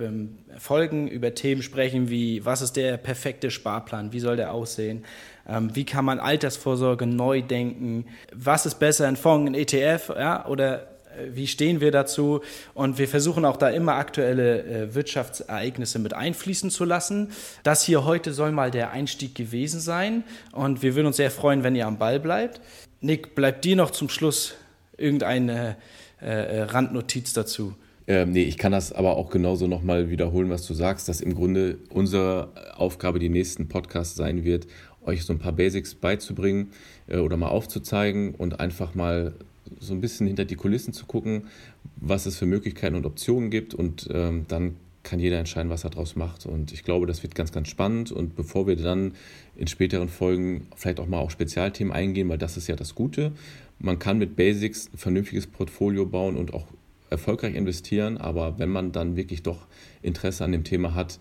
Folgen 0.58 1.08
über 1.08 1.36
Themen 1.36 1.62
sprechen, 1.62 2.10
wie 2.10 2.44
was 2.46 2.64
ist 2.64 2.78
der 2.78 2.98
perfekte 2.98 3.52
Sparplan, 3.52 4.12
wie 4.12 4.20
soll 4.20 4.38
der 4.38 4.52
aussehen, 4.56 5.06
ähm, 5.48 5.70
wie 5.76 5.86
kann 5.86 6.04
man 6.04 6.20
Altersvorsorge 6.20 7.06
neu 7.06 7.44
denken, 7.44 8.06
was 8.34 8.66
ist 8.66 8.80
besser, 8.80 9.08
ein 9.08 9.18
Fonds, 9.18 9.52
ein 9.52 9.54
ETF 9.54 10.10
ja, 10.18 10.48
oder 10.48 10.97
wie 11.34 11.48
stehen 11.48 11.82
wir 11.82 11.92
dazu? 11.92 12.42
Und 12.74 12.98
wir 12.98 13.08
versuchen 13.08 13.46
auch 13.46 13.58
da 13.58 13.70
immer 13.70 13.96
aktuelle 13.96 14.64
äh, 14.64 14.96
Wirtschaftsereignisse 14.96 16.00
mit 16.00 16.14
einfließen 16.14 16.70
zu 16.70 16.86
lassen. 16.86 17.32
Das 17.64 17.84
hier 17.84 18.06
heute 18.06 18.34
soll 18.34 18.52
mal 18.52 18.72
der 18.72 18.92
Einstieg 18.92 19.36
gewesen 19.36 19.80
sein. 19.80 20.24
Und 20.52 20.82
wir 20.82 20.96
würden 20.96 21.08
uns 21.08 21.18
sehr 21.18 21.32
freuen, 21.32 21.64
wenn 21.64 21.76
ihr 21.76 21.88
am 21.88 21.98
Ball 21.98 22.20
bleibt. 22.20 22.62
Nick, 23.02 23.36
bleibt 23.36 23.64
dir 23.66 23.76
noch 23.76 23.92
zum 23.92 24.10
Schluss 24.10 24.56
irgendeine 24.98 25.78
äh, 26.22 26.26
äh, 26.26 26.62
Randnotiz 26.64 27.34
dazu? 27.34 27.76
Ähm, 28.08 28.32
nee, 28.32 28.44
ich 28.44 28.58
kann 28.58 28.72
das 28.72 28.94
aber 28.94 29.18
auch 29.18 29.30
genauso 29.30 29.68
nochmal 29.68 30.10
wiederholen, 30.10 30.50
was 30.50 30.66
du 30.66 30.74
sagst, 30.74 31.10
dass 31.10 31.22
im 31.22 31.36
Grunde 31.36 31.78
unsere 31.90 32.50
Aufgabe 32.76 33.20
die 33.20 33.30
nächsten 33.30 33.68
Podcasts 33.68 34.16
sein 34.16 34.44
wird, 34.46 34.66
euch 35.06 35.26
so 35.26 35.34
ein 35.34 35.40
paar 35.40 35.52
Basics 35.52 35.94
beizubringen 35.94 36.72
äh, 37.08 37.18
oder 37.18 37.38
mal 37.38 37.50
aufzuzeigen 37.50 38.34
und 38.34 38.60
einfach 38.60 38.96
mal 38.96 39.34
so 39.80 39.94
ein 39.94 40.02
bisschen 40.02 40.28
hinter 40.28 40.46
die 40.46 40.56
Kulissen 40.56 40.94
zu 40.94 41.06
gucken, 41.06 41.48
was 41.96 42.26
es 42.26 42.38
für 42.38 42.46
Möglichkeiten 42.46 42.96
und 42.96 43.06
Optionen 43.06 43.50
gibt 43.50 43.74
und 43.74 44.08
ähm, 44.12 44.46
dann 44.48 44.76
kann 45.08 45.20
jeder 45.20 45.40
entscheiden, 45.40 45.70
was 45.70 45.86
er 45.86 45.92
daraus 45.92 46.18
macht. 46.18 46.46
Und 46.46 46.74
ich 46.74 46.84
glaube, 46.84 47.06
das 47.06 47.24
wird 47.24 47.34
ganz, 47.34 47.54
ganz 47.54 47.70
spannend. 47.70 48.12
Und 48.12 48.36
bevor 48.36 48.68
wir 48.68 48.76
dann 48.76 49.14
in 49.56 49.68
späteren 49.68 50.10
Folgen 50.10 50.68
vielleicht 50.76 51.00
auch 51.00 51.08
mal 51.08 51.20
auf 51.20 51.32
Spezialthemen 51.32 51.94
eingehen, 51.94 52.28
weil 52.28 52.38
das 52.38 52.58
ist 52.58 52.68
ja 52.68 52.76
das 52.76 52.94
Gute, 52.94 53.32
man 53.80 54.00
kann 54.00 54.18
mit 54.18 54.36
Basics 54.36 54.90
ein 54.94 54.98
vernünftiges 54.98 55.48
Portfolio 55.48 56.06
bauen 56.06 56.36
und 56.36 56.54
auch 56.54 56.66
erfolgreich 57.10 57.56
investieren. 57.56 58.18
Aber 58.18 58.60
wenn 58.60 58.68
man 58.68 58.92
dann 58.92 59.16
wirklich 59.16 59.44
doch 59.44 59.68
Interesse 60.02 60.44
an 60.44 60.52
dem 60.52 60.66
Thema 60.66 60.94
hat, 60.94 61.20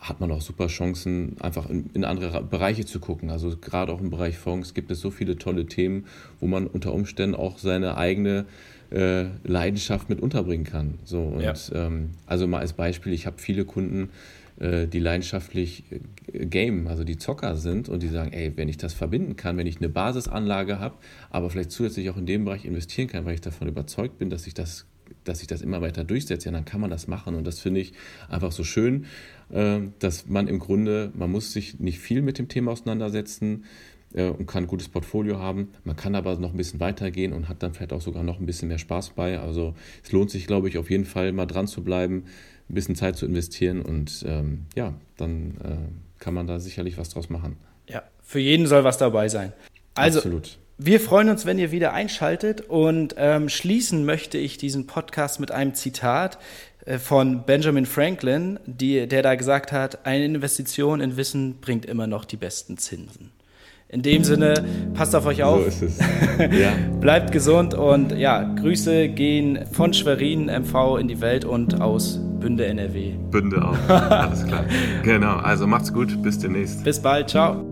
hat 0.00 0.20
man 0.20 0.30
auch 0.30 0.40
super 0.40 0.66
Chancen, 0.66 1.36
einfach 1.40 1.68
in, 1.68 1.90
in, 1.94 2.04
andere 2.04 2.42
Bereiche 2.42 2.84
zu 2.84 3.00
gucken. 3.00 3.30
Also 3.30 3.56
gerade 3.56 3.92
auch 3.92 4.00
im 4.00 4.10
Bereich 4.10 4.38
Fonds 4.38 4.74
gibt 4.74 4.90
es 4.90 5.00
so 5.00 5.10
viele 5.10 5.36
tolle 5.36 5.66
Themen, 5.66 6.06
wo 6.40 6.46
man 6.46 6.66
unter 6.66 6.92
Umständen 6.92 7.34
auch 7.34 7.58
seine 7.58 7.96
eigene 7.96 8.46
äh, 8.90 9.26
Leidenschaft 9.44 10.08
mit 10.08 10.20
unterbringen 10.20 10.64
kann. 10.64 10.94
So, 11.04 11.22
und 11.22 11.42
ja. 11.42 11.54
ähm, 11.74 12.10
also 12.26 12.46
mal 12.46 12.58
als 12.58 12.72
Beispiel, 12.72 13.12
ich 13.12 13.26
habe 13.26 13.38
viele 13.38 13.64
Kunden, 13.64 14.10
äh, 14.58 14.86
die 14.86 14.98
leidenschaftlich 14.98 15.84
äh, 15.90 16.46
game, 16.46 16.86
also 16.86 17.04
die 17.04 17.16
Zocker 17.16 17.56
sind 17.56 17.88
und 17.88 18.02
die 18.02 18.08
sagen, 18.08 18.32
ey, 18.32 18.52
wenn 18.56 18.68
ich 18.68 18.76
das 18.76 18.92
verbinden 18.92 19.36
kann, 19.36 19.56
wenn 19.56 19.66
ich 19.66 19.78
eine 19.78 19.88
Basisanlage 19.88 20.78
habe, 20.78 20.96
aber 21.30 21.50
vielleicht 21.50 21.70
zusätzlich 21.70 22.10
auch 22.10 22.16
in 22.16 22.26
dem 22.26 22.44
Bereich 22.44 22.64
investieren 22.64 23.08
kann, 23.08 23.24
weil 23.24 23.34
ich 23.34 23.40
davon 23.40 23.68
überzeugt 23.68 24.18
bin, 24.18 24.28
dass 24.28 24.46
ich 24.46 24.54
das 24.54 24.86
dass 25.24 25.38
sich 25.38 25.48
das 25.48 25.62
immer 25.62 25.80
weiter 25.80 26.04
durchsetzt, 26.04 26.44
ja, 26.44 26.52
dann 26.52 26.64
kann 26.64 26.80
man 26.80 26.90
das 26.90 27.08
machen. 27.08 27.34
Und 27.34 27.46
das 27.46 27.60
finde 27.60 27.80
ich 27.80 27.92
einfach 28.28 28.52
so 28.52 28.64
schön, 28.64 29.06
äh, 29.50 29.80
dass 29.98 30.26
man 30.26 30.48
im 30.48 30.58
Grunde, 30.58 31.10
man 31.14 31.30
muss 31.30 31.52
sich 31.52 31.80
nicht 31.80 31.98
viel 31.98 32.22
mit 32.22 32.38
dem 32.38 32.48
Thema 32.48 32.72
auseinandersetzen 32.72 33.64
äh, 34.14 34.28
und 34.28 34.46
kann 34.46 34.64
ein 34.64 34.66
gutes 34.66 34.88
Portfolio 34.88 35.38
haben. 35.38 35.68
Man 35.84 35.96
kann 35.96 36.14
aber 36.14 36.36
noch 36.36 36.50
ein 36.50 36.56
bisschen 36.56 36.80
weitergehen 36.80 37.32
und 37.32 37.48
hat 37.48 37.62
dann 37.62 37.74
vielleicht 37.74 37.92
auch 37.92 38.00
sogar 38.00 38.22
noch 38.22 38.40
ein 38.40 38.46
bisschen 38.46 38.68
mehr 38.68 38.78
Spaß 38.78 39.10
bei. 39.10 39.38
Also 39.38 39.74
es 40.02 40.12
lohnt 40.12 40.30
sich, 40.30 40.46
glaube 40.46 40.68
ich, 40.68 40.78
auf 40.78 40.90
jeden 40.90 41.04
Fall 41.04 41.32
mal 41.32 41.46
dran 41.46 41.66
zu 41.66 41.82
bleiben, 41.82 42.24
ein 42.68 42.74
bisschen 42.74 42.94
Zeit 42.94 43.16
zu 43.16 43.26
investieren 43.26 43.82
und 43.82 44.24
ähm, 44.26 44.66
ja, 44.76 44.94
dann 45.16 45.56
äh, 45.62 46.22
kann 46.22 46.34
man 46.34 46.46
da 46.46 46.60
sicherlich 46.60 46.98
was 46.98 47.08
draus 47.08 47.30
machen. 47.30 47.56
Ja, 47.88 48.02
für 48.22 48.38
jeden 48.38 48.66
soll 48.66 48.84
was 48.84 48.98
dabei 48.98 49.28
sein. 49.28 49.52
Also, 49.94 50.18
Absolut. 50.18 50.59
Wir 50.82 50.98
freuen 50.98 51.28
uns, 51.28 51.44
wenn 51.44 51.58
ihr 51.58 51.72
wieder 51.72 51.92
einschaltet 51.92 52.62
und 52.62 53.14
ähm, 53.18 53.50
schließen 53.50 54.06
möchte 54.06 54.38
ich 54.38 54.56
diesen 54.56 54.86
Podcast 54.86 55.38
mit 55.38 55.50
einem 55.50 55.74
Zitat 55.74 56.38
äh, 56.86 56.96
von 56.96 57.44
Benjamin 57.44 57.84
Franklin, 57.84 58.58
die, 58.64 59.06
der 59.06 59.20
da 59.20 59.34
gesagt 59.34 59.72
hat, 59.72 60.06
eine 60.06 60.24
Investition 60.24 61.02
in 61.02 61.18
Wissen 61.18 61.56
bringt 61.60 61.84
immer 61.84 62.06
noch 62.06 62.24
die 62.24 62.38
besten 62.38 62.78
Zinsen. 62.78 63.30
In 63.88 64.00
dem 64.00 64.24
Sinne, 64.24 64.54
passt 64.94 65.14
auf 65.14 65.26
euch 65.26 65.42
auf, 65.42 65.70
so 65.70 65.84
ja. 66.38 66.72
bleibt 66.98 67.30
gesund 67.30 67.74
und 67.74 68.16
ja, 68.16 68.42
Grüße 68.42 69.10
gehen 69.10 69.66
von 69.72 69.92
Schwerin 69.92 70.46
MV 70.46 70.96
in 70.98 71.08
die 71.08 71.20
Welt 71.20 71.44
und 71.44 71.82
aus 71.82 72.18
Bünde 72.40 72.64
NRW. 72.64 73.16
Bünde 73.30 73.62
auch, 73.62 73.88
alles 73.90 74.46
klar. 74.46 74.64
genau, 75.02 75.36
also 75.36 75.66
macht's 75.66 75.92
gut, 75.92 76.22
bis 76.22 76.38
demnächst. 76.38 76.82
Bis 76.84 77.02
bald, 77.02 77.28
ciao. 77.28 77.69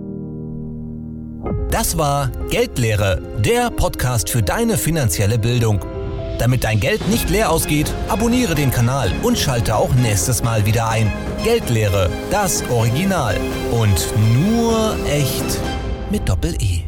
Das 1.70 1.96
war 1.96 2.30
Geldlehre, 2.50 3.20
der 3.38 3.70
Podcast 3.70 4.30
für 4.30 4.42
deine 4.42 4.76
finanzielle 4.76 5.38
Bildung. 5.38 5.80
Damit 6.38 6.64
dein 6.64 6.80
Geld 6.80 7.08
nicht 7.08 7.30
leer 7.30 7.50
ausgeht, 7.50 7.92
abonniere 8.08 8.54
den 8.54 8.70
Kanal 8.70 9.12
und 9.22 9.38
schalte 9.38 9.76
auch 9.76 9.92
nächstes 9.94 10.42
Mal 10.42 10.66
wieder 10.66 10.88
ein. 10.88 11.12
Geldlehre, 11.44 12.10
das 12.30 12.62
Original. 12.70 13.36
Und 13.72 14.04
nur 14.34 14.96
echt 15.06 15.60
mit 16.10 16.28
Doppel-E. 16.28 16.87